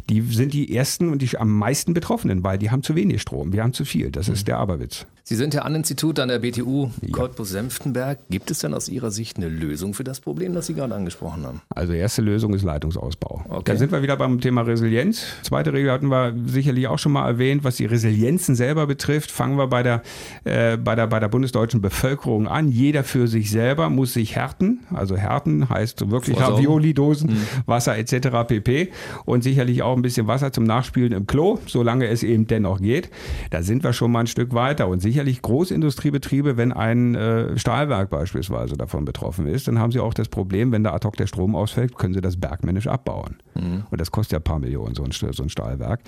die 0.09 0.21
sind 0.21 0.53
die 0.53 0.75
ersten 0.75 1.09
und 1.09 1.21
die 1.21 1.37
am 1.37 1.51
meisten 1.51 1.93
Betroffenen, 1.93 2.43
weil 2.43 2.57
die 2.57 2.71
haben 2.71 2.83
zu 2.83 2.95
wenig 2.95 3.21
Strom. 3.21 3.53
Wir 3.53 3.63
haben 3.63 3.73
zu 3.73 3.85
viel. 3.85 4.11
Das 4.11 4.29
ist 4.29 4.41
mhm. 4.41 4.45
der 4.45 4.57
Aberwitz. 4.57 5.05
Sie 5.27 5.35
sind 5.35 5.55
ja 5.55 5.63
an 5.63 5.73
Institut 5.73 6.19
an 6.19 6.29
der 6.29 6.37
BTU 6.37 6.91
Cottbus-Senftenberg. 7.11 8.19
Gibt 8.29 8.51
es 8.51 8.59
denn 8.59 8.75
aus 8.75 8.87
Ihrer 8.87 9.09
Sicht 9.09 9.37
eine 9.37 9.47
Lösung 9.47 9.95
für 9.95 10.03
das 10.03 10.19
Problem, 10.19 10.53
das 10.53 10.67
Sie 10.67 10.75
gerade 10.75 10.93
angesprochen 10.93 11.47
haben? 11.47 11.61
Also 11.69 11.93
erste 11.93 12.21
Lösung 12.21 12.53
ist 12.53 12.61
Leitungsausbau. 12.61 13.43
Okay. 13.49 13.63
Da 13.65 13.75
sind 13.75 13.91
wir 13.91 14.03
wieder 14.03 14.17
beim 14.17 14.39
Thema 14.39 14.61
Resilienz. 14.61 15.25
Zweite 15.41 15.73
Regel 15.73 15.91
hatten 15.91 16.09
wir 16.09 16.35
sicherlich 16.45 16.85
auch 16.85 16.99
schon 16.99 17.13
mal 17.13 17.27
erwähnt, 17.27 17.63
was 17.63 17.77
die 17.77 17.87
Resilienzen 17.87 18.53
selber 18.53 18.85
betrifft. 18.85 19.31
Fangen 19.31 19.57
wir 19.57 19.65
bei 19.65 19.81
der, 19.81 20.03
äh, 20.43 20.77
bei 20.77 20.93
der, 20.93 21.07
bei 21.07 21.19
der 21.19 21.27
bundesdeutschen 21.27 21.81
Bevölkerung 21.81 22.47
an. 22.47 22.69
Jeder 22.69 23.03
für 23.03 23.27
sich 23.27 23.49
selber 23.49 23.89
muss 23.89 24.13
sich 24.13 24.35
härten. 24.35 24.81
Also 24.93 25.17
härten 25.17 25.69
heißt 25.69 26.11
wirklich 26.11 26.39
Ravioli-Dosen, 26.39 27.29
hm. 27.29 27.37
Wasser 27.65 27.97
etc. 27.97 28.47
pp. 28.47 28.91
Und 29.25 29.43
sicherlich 29.43 29.81
auch 29.81 29.94
ein 29.95 30.01
bisschen 30.01 30.27
Wasser 30.27 30.51
zum 30.51 30.63
Nachspülen 30.63 31.11
im 31.11 31.27
Klo, 31.27 31.59
solange 31.65 32.07
es 32.07 32.23
eben 32.23 32.47
dennoch 32.47 32.81
geht. 32.81 33.09
Da 33.51 33.63
sind 33.63 33.83
wir 33.83 33.93
schon 33.93 34.11
mal 34.11 34.21
ein 34.21 34.27
Stück 34.27 34.53
weiter. 34.53 34.87
Und 34.87 34.99
sicherlich 34.99 35.41
Großindustriebetriebe, 35.41 36.57
wenn 36.57 36.71
ein 36.71 37.15
äh, 37.15 37.57
Stahlwerk 37.57 38.09
beispielsweise 38.09 38.75
davon 38.75 39.05
betroffen 39.05 39.47
ist, 39.47 39.67
dann 39.67 39.79
haben 39.79 39.91
sie 39.91 39.99
auch 39.99 40.13
das 40.13 40.29
Problem, 40.29 40.71
wenn 40.71 40.83
da 40.83 40.93
ad 40.93 41.05
hoc 41.07 41.17
der 41.17 41.27
Strom 41.27 41.55
ausfällt, 41.55 41.97
können 41.97 42.13
sie 42.13 42.21
das 42.21 42.37
bergmännisch 42.37 42.87
abbauen. 42.87 43.37
Mhm. 43.55 43.83
Und 43.89 44.01
das 44.01 44.11
kostet 44.11 44.33
ja 44.33 44.39
ein 44.39 44.43
paar 44.43 44.59
Millionen, 44.59 44.95
so 44.95 45.03
ein, 45.03 45.11
so 45.11 45.43
ein 45.43 45.49
Stahlwerk. 45.49 46.01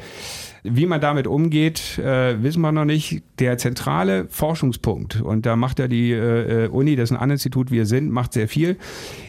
Wie 0.63 0.85
man 0.85 1.01
damit 1.01 1.27
umgeht, 1.27 1.97
äh, 1.97 2.41
wissen 2.43 2.61
wir 2.61 2.71
noch 2.71 2.85
nicht. 2.85 3.23
Der 3.39 3.57
zentrale 3.57 4.25
Forschungspunkt, 4.29 5.21
und 5.21 5.45
da 5.45 5.55
macht 5.55 5.79
ja 5.79 5.87
die 5.87 6.11
äh, 6.11 6.65
äh 6.65 6.67
Uni, 6.67 6.95
das 6.95 7.11
ist 7.11 7.17
ein 7.17 7.29
Institut, 7.29 7.71
wir 7.71 7.85
sind, 7.85 8.11
macht 8.11 8.33
sehr 8.33 8.47
viel, 8.47 8.77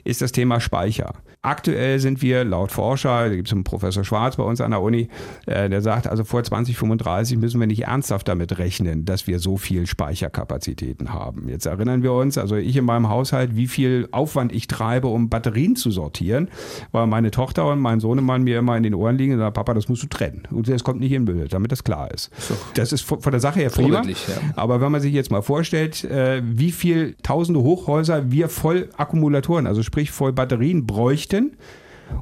ist 0.05 0.23
das 0.23 0.33
Thema 0.33 0.61
Speicher. 0.61 1.14
Aktuell 1.42 2.01
sind 2.01 2.21
wir 2.21 2.44
laut 2.44 2.73
Forscher, 2.73 3.29
da 3.29 3.35
gibt 3.35 3.49
es 3.49 3.53
einen 3.53 3.62
Professor 3.62 4.05
Schwarz 4.05 4.37
bei 4.37 4.42
uns 4.48 4.61
an 4.61 4.70
der 4.70 4.80
Uni, 4.80 5.08
äh, 5.46 5.68
der 5.68 5.82
sagt, 5.82 6.06
also 6.06 6.24
vor 6.24 6.42
2035 6.42 7.38
müssen 7.38 7.61
wir 7.61 7.66
nicht 7.66 7.84
ernsthaft 7.84 8.28
damit 8.28 8.58
rechnen, 8.58 9.04
dass 9.04 9.26
wir 9.26 9.38
so 9.38 9.56
viel 9.56 9.87
Speicherkapazitäten 9.87 11.12
haben. 11.12 11.48
Jetzt 11.48 11.66
erinnern 11.66 12.02
wir 12.02 12.12
uns, 12.12 12.38
also 12.38 12.56
ich 12.56 12.76
in 12.76 12.84
meinem 12.84 13.08
Haushalt, 13.08 13.56
wie 13.56 13.66
viel 13.66 14.08
Aufwand 14.12 14.52
ich 14.52 14.66
treibe, 14.66 15.08
um 15.08 15.28
Batterien 15.28 15.76
zu 15.76 15.90
sortieren, 15.90 16.48
weil 16.92 17.06
meine 17.06 17.30
Tochter 17.30 17.70
und 17.70 17.80
mein 17.80 18.00
Sohnemann 18.00 18.42
mir 18.42 18.58
immer 18.58 18.76
in 18.76 18.82
den 18.82 18.94
Ohren 18.94 19.16
liegen 19.16 19.34
und 19.34 19.38
sagen, 19.38 19.54
Papa, 19.54 19.74
das 19.74 19.88
musst 19.88 20.02
du 20.02 20.06
trennen. 20.06 20.42
Und 20.50 20.68
das 20.68 20.84
kommt 20.84 21.00
nicht 21.00 21.12
in 21.12 21.24
Müll, 21.24 21.48
damit 21.48 21.72
das 21.72 21.84
klar 21.84 22.11
ist. 22.11 22.30
So. 22.38 22.54
Das 22.74 22.92
ist 22.92 23.02
von 23.02 23.20
der 23.30 23.40
Sache 23.40 23.61
her 23.61 23.70
prima. 23.70 24.02
Ja. 24.02 24.14
Aber 24.56 24.80
wenn 24.80 24.92
man 24.92 25.00
sich 25.00 25.12
jetzt 25.12 25.30
mal 25.30 25.42
vorstellt, 25.42 26.04
äh, 26.04 26.42
wie 26.44 26.72
viel 26.72 27.16
tausende 27.22 27.61
Hochhäuser 27.61 28.30
wir 28.30 28.48
voll 28.48 28.88
Akkumulatoren, 28.96 29.66
also 29.66 29.82
sprich 29.82 30.11
voll 30.11 30.32
Batterien 30.32 30.87
bräuchten, 30.87 31.08
bräuchten, 31.08 31.56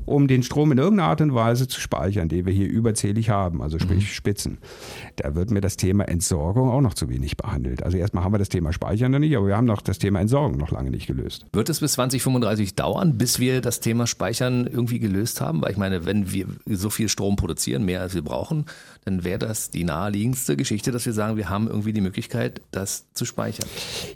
um 0.05 0.29
den 0.29 0.42
Strom 0.42 0.72
in 0.72 0.79
irgendeiner 0.79 1.09
Art 1.11 1.20
und 1.20 1.35
Weise 1.35 1.68
zu 1.68 1.81
speichern, 1.81 2.29
den 2.29 2.46
wir 2.46 2.53
hier 2.53 2.68
überzählig 2.68 3.31
haben, 3.31 3.62
also 3.62 3.79
sprich 3.79 4.05
mhm. 4.05 4.07
Spitzen. 4.07 4.59
Da 5.16 5.35
wird 5.35 5.51
mir 5.51 5.61
das 5.61 5.77
Thema 5.77 6.09
Entsorgung 6.09 6.70
auch 6.70 6.81
noch 6.81 6.94
zu 6.94 7.09
wenig 7.09 7.37
behandelt. 7.37 7.83
Also 7.83 7.96
erstmal 7.96 8.25
haben 8.25 8.33
wir 8.33 8.38
das 8.38 8.49
Thema 8.49 8.72
Speichern 8.72 9.12
noch 9.12 9.18
nicht, 9.18 9.37
aber 9.37 9.49
wir 9.49 9.57
haben 9.57 9.66
noch 9.66 9.83
das 9.83 9.99
Thema 9.99 10.20
Entsorgung 10.20 10.59
noch 10.59 10.70
lange 10.70 10.90
nicht 10.90 11.07
gelöst. 11.07 11.46
Wird 11.53 11.68
es 11.68 11.81
bis 11.81 11.92
2035 11.92 12.75
dauern, 12.75 13.18
bis 13.18 13.38
wir 13.38 13.61
das 13.61 13.81
Thema 13.81 14.07
Speichern 14.07 14.66
irgendwie 14.66 14.99
gelöst 14.99 15.40
haben? 15.40 15.62
Weil 15.62 15.72
ich 15.72 15.77
meine, 15.77 16.05
wenn 16.07 16.33
wir 16.33 16.46
so 16.66 16.90
viel 16.90 17.09
Strom 17.09 17.37
produzieren, 17.37 17.85
mehr 17.85 18.01
als 18.01 18.14
wir 18.14 18.22
brauchen, 18.22 18.66
dann 19.07 19.23
wäre 19.23 19.38
das 19.38 19.71
die 19.71 19.85
naheliegendste 19.85 20.57
Geschichte, 20.57 20.90
dass 20.90 21.07
wir 21.07 21.12
sagen, 21.12 21.37
wir 21.37 21.49
haben 21.49 21.69
irgendwie 21.69 21.92
die 21.92 22.01
Möglichkeit, 22.01 22.61
das 22.73 23.07
zu 23.14 23.25
speichern. 23.25 23.69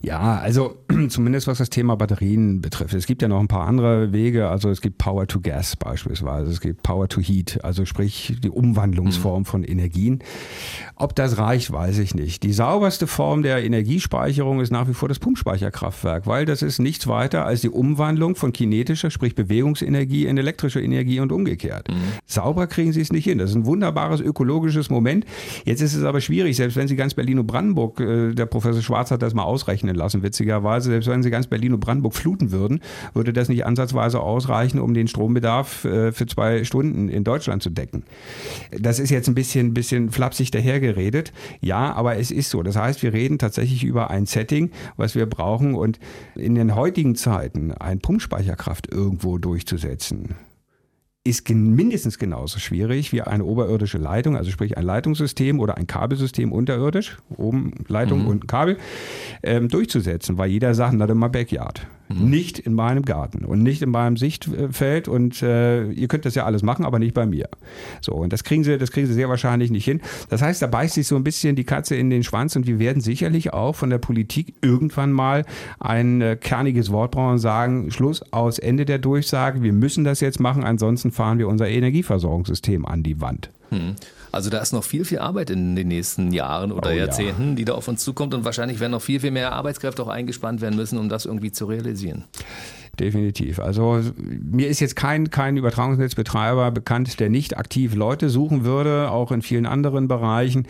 Ja, 0.02 0.38
also 0.38 0.78
zumindest 1.08 1.46
was 1.46 1.58
das 1.58 1.70
Thema 1.70 1.94
Batterien 1.94 2.60
betrifft. 2.60 2.92
Es 2.94 3.06
gibt 3.06 3.22
ja 3.22 3.28
noch 3.28 3.38
ein 3.38 3.46
paar 3.46 3.68
andere 3.68 4.12
Wege. 4.12 4.48
Also 4.48 4.68
es 4.68 4.80
gibt 4.80 4.98
Power 4.98 5.28
to 5.28 5.40
Gas 5.40 5.76
beispielsweise, 5.76 6.50
es 6.50 6.60
gibt 6.60 6.82
Power 6.82 7.06
to 7.08 7.20
Heat, 7.20 7.60
also 7.62 7.84
sprich 7.84 8.34
die 8.42 8.50
Umwandlungsform 8.50 9.42
mhm. 9.42 9.44
von 9.44 9.62
Energien. 9.62 10.24
Ob 10.96 11.14
das 11.14 11.38
reicht, 11.38 11.70
weiß 11.70 11.98
ich 11.98 12.16
nicht. 12.16 12.42
Die 12.42 12.52
sauberste 12.52 13.06
Form 13.06 13.44
der 13.44 13.62
Energiespeicherung 13.62 14.60
ist 14.60 14.72
nach 14.72 14.88
wie 14.88 14.94
vor 14.94 15.08
das 15.08 15.20
Pumpspeicherkraftwerk, 15.20 16.26
weil 16.26 16.46
das 16.46 16.62
ist 16.62 16.80
nichts 16.80 17.06
weiter 17.06 17.46
als 17.46 17.60
die 17.60 17.70
Umwandlung 17.70 18.34
von 18.34 18.52
kinetischer, 18.52 19.12
sprich 19.12 19.36
Bewegungsenergie 19.36 20.26
in 20.26 20.36
elektrische 20.36 20.80
Energie 20.80 21.20
und 21.20 21.30
umgekehrt. 21.30 21.88
Mhm. 21.88 21.94
Sauber 22.26 22.66
kriegen 22.66 22.92
sie 22.92 23.02
es 23.02 23.12
nicht 23.12 23.24
hin. 23.24 23.38
Das 23.38 23.50
ist 23.50 23.56
ein 23.56 23.66
wunderbares 23.66 24.20
ökologisches 24.20 24.79
politisches 24.80 24.90
Moment. 24.90 25.24
Jetzt 25.64 25.80
ist 25.80 25.94
es 25.94 26.04
aber 26.04 26.20
schwierig, 26.20 26.56
selbst 26.56 26.76
wenn 26.76 26.88
Sie 26.88 26.96
ganz 26.96 27.14
Berlin 27.14 27.38
und 27.38 27.46
Brandenburg, 27.46 28.00
äh, 28.00 28.32
der 28.32 28.46
Professor 28.46 28.82
Schwarz 28.82 29.10
hat 29.10 29.22
das 29.22 29.34
mal 29.34 29.44
ausrechnen 29.44 29.94
lassen, 29.94 30.22
witzigerweise, 30.22 30.90
selbst 30.90 31.08
wenn 31.08 31.22
Sie 31.22 31.30
ganz 31.30 31.46
Berlin 31.46 31.74
und 31.74 31.80
Brandenburg 31.80 32.14
fluten 32.14 32.50
würden, 32.50 32.80
würde 33.14 33.32
das 33.32 33.48
nicht 33.48 33.66
ansatzweise 33.66 34.20
ausreichen, 34.20 34.80
um 34.80 34.94
den 34.94 35.08
Strombedarf 35.08 35.84
äh, 35.84 36.12
für 36.12 36.26
zwei 36.26 36.64
Stunden 36.64 37.08
in 37.08 37.24
Deutschland 37.24 37.62
zu 37.62 37.70
decken. 37.70 38.04
Das 38.78 38.98
ist 38.98 39.10
jetzt 39.10 39.28
ein 39.28 39.34
bisschen, 39.34 39.74
bisschen 39.74 40.10
flapsig 40.10 40.50
dahergeredet. 40.50 41.32
Ja, 41.60 41.92
aber 41.92 42.16
es 42.16 42.30
ist 42.30 42.50
so. 42.50 42.62
Das 42.62 42.76
heißt, 42.76 43.02
wir 43.02 43.12
reden 43.12 43.38
tatsächlich 43.38 43.84
über 43.84 44.10
ein 44.10 44.26
Setting, 44.26 44.70
was 44.96 45.14
wir 45.14 45.26
brauchen 45.26 45.74
und 45.74 45.98
in 46.34 46.54
den 46.54 46.74
heutigen 46.74 47.14
Zeiten 47.14 47.72
ein 47.72 48.00
Pumpspeicherkraft 48.00 48.92
irgendwo 48.92 49.38
durchzusetzen 49.38 50.36
ist 51.22 51.48
mindestens 51.50 52.18
genauso 52.18 52.58
schwierig 52.58 53.12
wie 53.12 53.20
eine 53.20 53.44
oberirdische 53.44 53.98
Leitung, 53.98 54.36
also 54.36 54.50
sprich 54.50 54.78
ein 54.78 54.84
Leitungssystem 54.84 55.60
oder 55.60 55.76
ein 55.76 55.86
Kabelsystem 55.86 56.50
unterirdisch, 56.50 57.18
oben 57.36 57.72
Leitung 57.88 58.22
mhm. 58.22 58.28
und 58.28 58.48
Kabel, 58.48 58.78
ähm, 59.42 59.68
durchzusetzen, 59.68 60.38
weil 60.38 60.50
jeder 60.50 60.74
sagt, 60.74 60.94
na 60.94 61.06
dann 61.06 61.18
mal 61.18 61.28
Backyard. 61.28 61.86
Mhm. 62.12 62.28
Nicht 62.28 62.58
in 62.58 62.74
meinem 62.74 63.04
Garten 63.04 63.44
und 63.44 63.62
nicht 63.62 63.82
in 63.82 63.90
meinem 63.90 64.16
Sichtfeld 64.16 65.06
und 65.06 65.42
äh, 65.42 65.90
ihr 65.90 66.08
könnt 66.08 66.24
das 66.24 66.34
ja 66.34 66.44
alles 66.44 66.62
machen, 66.62 66.84
aber 66.84 66.98
nicht 66.98 67.14
bei 67.14 67.24
mir. 67.24 67.48
So, 68.00 68.12
und 68.14 68.32
das 68.32 68.42
kriegen 68.42 68.64
sie, 68.64 68.78
das 68.78 68.90
kriegen 68.90 69.06
sie 69.06 69.14
sehr 69.14 69.28
wahrscheinlich 69.28 69.70
nicht 69.70 69.84
hin. 69.84 70.00
Das 70.28 70.42
heißt, 70.42 70.60
da 70.60 70.66
beißt 70.66 70.94
sich 70.94 71.06
so 71.06 71.16
ein 71.16 71.24
bisschen 71.24 71.54
die 71.54 71.64
Katze 71.64 71.94
in 71.94 72.10
den 72.10 72.24
Schwanz 72.24 72.56
und 72.56 72.66
wir 72.66 72.78
werden 72.78 73.00
sicherlich 73.00 73.52
auch 73.52 73.76
von 73.76 73.90
der 73.90 73.98
Politik 73.98 74.54
irgendwann 74.60 75.12
mal 75.12 75.44
ein 75.78 76.20
äh, 76.20 76.36
kerniges 76.36 76.90
Wort 76.90 77.12
brauchen 77.12 77.32
und 77.32 77.38
sagen, 77.38 77.90
Schluss 77.90 78.22
aus 78.32 78.58
Ende 78.58 78.84
der 78.84 78.98
Durchsage, 78.98 79.62
wir 79.62 79.72
müssen 79.72 80.02
das 80.04 80.20
jetzt 80.20 80.40
machen, 80.40 80.64
ansonsten 80.64 81.12
fahren 81.12 81.38
wir 81.38 81.46
unser 81.48 81.68
Energieversorgungssystem 81.68 82.86
an 82.86 83.02
die 83.02 83.20
Wand. 83.20 83.50
Mhm. 83.70 83.94
Also 84.32 84.50
da 84.50 84.58
ist 84.58 84.72
noch 84.72 84.84
viel, 84.84 85.04
viel 85.04 85.18
Arbeit 85.18 85.50
in 85.50 85.76
den 85.76 85.88
nächsten 85.88 86.32
Jahren 86.32 86.72
oder 86.72 86.90
oh, 86.90 86.92
Jahrzehnten, 86.92 87.50
ja. 87.50 87.54
die 87.54 87.64
da 87.64 87.74
auf 87.74 87.88
uns 87.88 88.04
zukommt 88.04 88.34
und 88.34 88.44
wahrscheinlich 88.44 88.80
werden 88.80 88.92
noch 88.92 89.02
viel, 89.02 89.20
viel 89.20 89.30
mehr 89.30 89.52
Arbeitskräfte 89.52 90.02
auch 90.02 90.08
eingespannt 90.08 90.60
werden 90.60 90.76
müssen, 90.76 90.98
um 90.98 91.08
das 91.08 91.24
irgendwie 91.26 91.52
zu 91.52 91.66
realisieren 91.66 92.24
definitiv. 93.00 93.58
Also 93.58 94.00
mir 94.18 94.68
ist 94.68 94.80
jetzt 94.80 94.94
kein, 94.94 95.30
kein 95.30 95.56
Übertragungsnetzbetreiber 95.56 96.70
bekannt, 96.70 97.18
der 97.18 97.30
nicht 97.30 97.56
aktiv 97.56 97.94
Leute 97.94 98.28
suchen 98.28 98.64
würde, 98.64 99.10
auch 99.10 99.32
in 99.32 99.42
vielen 99.42 99.66
anderen 99.66 100.06
Bereichen. 100.06 100.66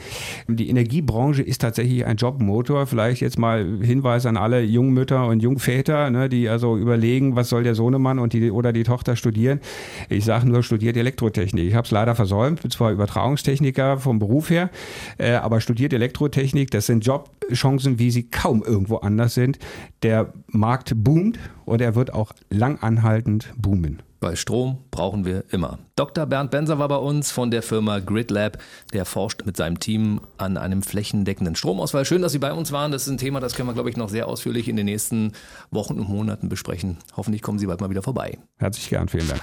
Die 0.49 0.71
Energiebranche 0.71 1.43
ist 1.43 1.61
tatsächlich 1.61 2.07
ein 2.07 2.17
Jobmotor. 2.17 2.87
Vielleicht 2.87 3.21
jetzt 3.21 3.39
mal 3.39 3.67
Hinweis 3.83 4.27
an 4.27 4.37
alle 4.37 4.63
Jungmütter 4.63 5.27
und 5.27 5.43
Jungväter, 5.43 6.11
ne, 6.11 6.29
die 6.29 6.49
also 6.49 6.77
überlegen, 6.77 7.37
was 7.37 7.49
soll 7.49 7.65
der 7.65 7.75
Sohnemann 7.75 8.19
und 8.19 8.33
die, 8.33 8.51
oder 8.51 8.73
die 8.73 8.85
Tochter 8.85 9.17
studieren. 9.17 9.61
Ich 10.09 10.25
sage 10.25 10.49
nur, 10.49 10.63
studiert 10.63 10.97
Elektrotechnik. 10.97 11.67
Ich 11.67 11.75
habe 11.75 11.85
es 11.85 11.91
leider 11.91 12.15
versäumt, 12.15 12.63
bin 12.63 12.71
zwar 12.71 12.93
Übertragungstechniker 12.93 13.99
vom 13.99 14.19
Beruf 14.19 14.51
her, 14.51 14.71
äh, 15.19 15.33
aber 15.33 15.61
studiert 15.61 15.93
Elektrotechnik. 15.93 16.71
Das 16.71 16.87
sind 16.87 17.05
Jobchancen, 17.05 17.99
wie 17.99 18.11
sie 18.11 18.31
kaum 18.31 18.63
irgendwo 18.63 18.97
anders 18.97 19.35
sind. 19.35 19.59
Der 20.03 20.33
Markt 20.47 20.93
boomt 20.97 21.39
und 21.71 21.81
er 21.81 21.95
wird 21.95 22.13
auch 22.13 22.33
langanhaltend 22.51 23.53
boomen. 23.57 24.03
Weil 24.21 24.37
Strom 24.37 24.79
brauchen 24.91 25.25
wir 25.25 25.45
immer. 25.51 25.79
Dr. 25.97 26.27
Bernd 26.27 26.51
Benser 26.51 26.79
war 26.79 26.89
bei 26.89 26.97
uns 26.97 27.31
von 27.31 27.51
der 27.51 27.63
Firma 27.63 28.01
GridLab. 28.01 28.59
Der 28.93 29.07
forscht 29.07 29.47
mit 29.47 29.57
seinem 29.57 29.81
Team 29.81 30.21
an 30.37 30.59
einem 30.59 30.83
flächendeckenden 30.83 31.55
Stromausfall. 31.55 32.05
Schön, 32.05 32.21
dass 32.21 32.33
Sie 32.33 32.39
bei 32.39 32.53
uns 32.53 32.71
waren. 32.71 32.93
Das 32.93 33.03
ist 33.03 33.09
ein 33.09 33.17
Thema, 33.17 33.41
das 33.41 33.55
können 33.55 33.69
wir, 33.69 33.73
glaube 33.73 33.89
ich, 33.89 33.97
noch 33.97 34.11
sehr 34.11 34.29
ausführlich 34.29 34.69
in 34.69 34.77
den 34.77 34.87
nächsten 34.87 35.33
Wochen 35.71 35.99
und 35.99 36.09
Monaten 36.11 36.51
besprechen. 36.51 36.99
Hoffentlich 37.17 37.41
kommen 37.41 37.59
Sie 37.59 37.67
bald 37.67 37.81
mal 37.81 37.89
wieder 37.89 38.03
vorbei. 38.03 38.37
Herzlich 38.59 38.91
gern, 38.91 39.09
vielen 39.09 39.29
Dank. 39.29 39.41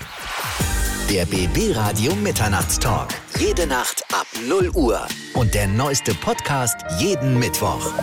Der 1.09 1.25
BB 1.25 1.75
Radio 1.75 2.13
Mitternachtstalk. 2.15 3.09
Jede 3.39 3.65
Nacht 3.65 4.03
ab 4.13 4.27
0 4.47 4.69
Uhr. 4.75 4.99
Und 5.33 5.55
der 5.55 5.67
neueste 5.67 6.13
Podcast 6.13 6.75
jeden 6.99 7.39
Mittwoch. 7.39 7.93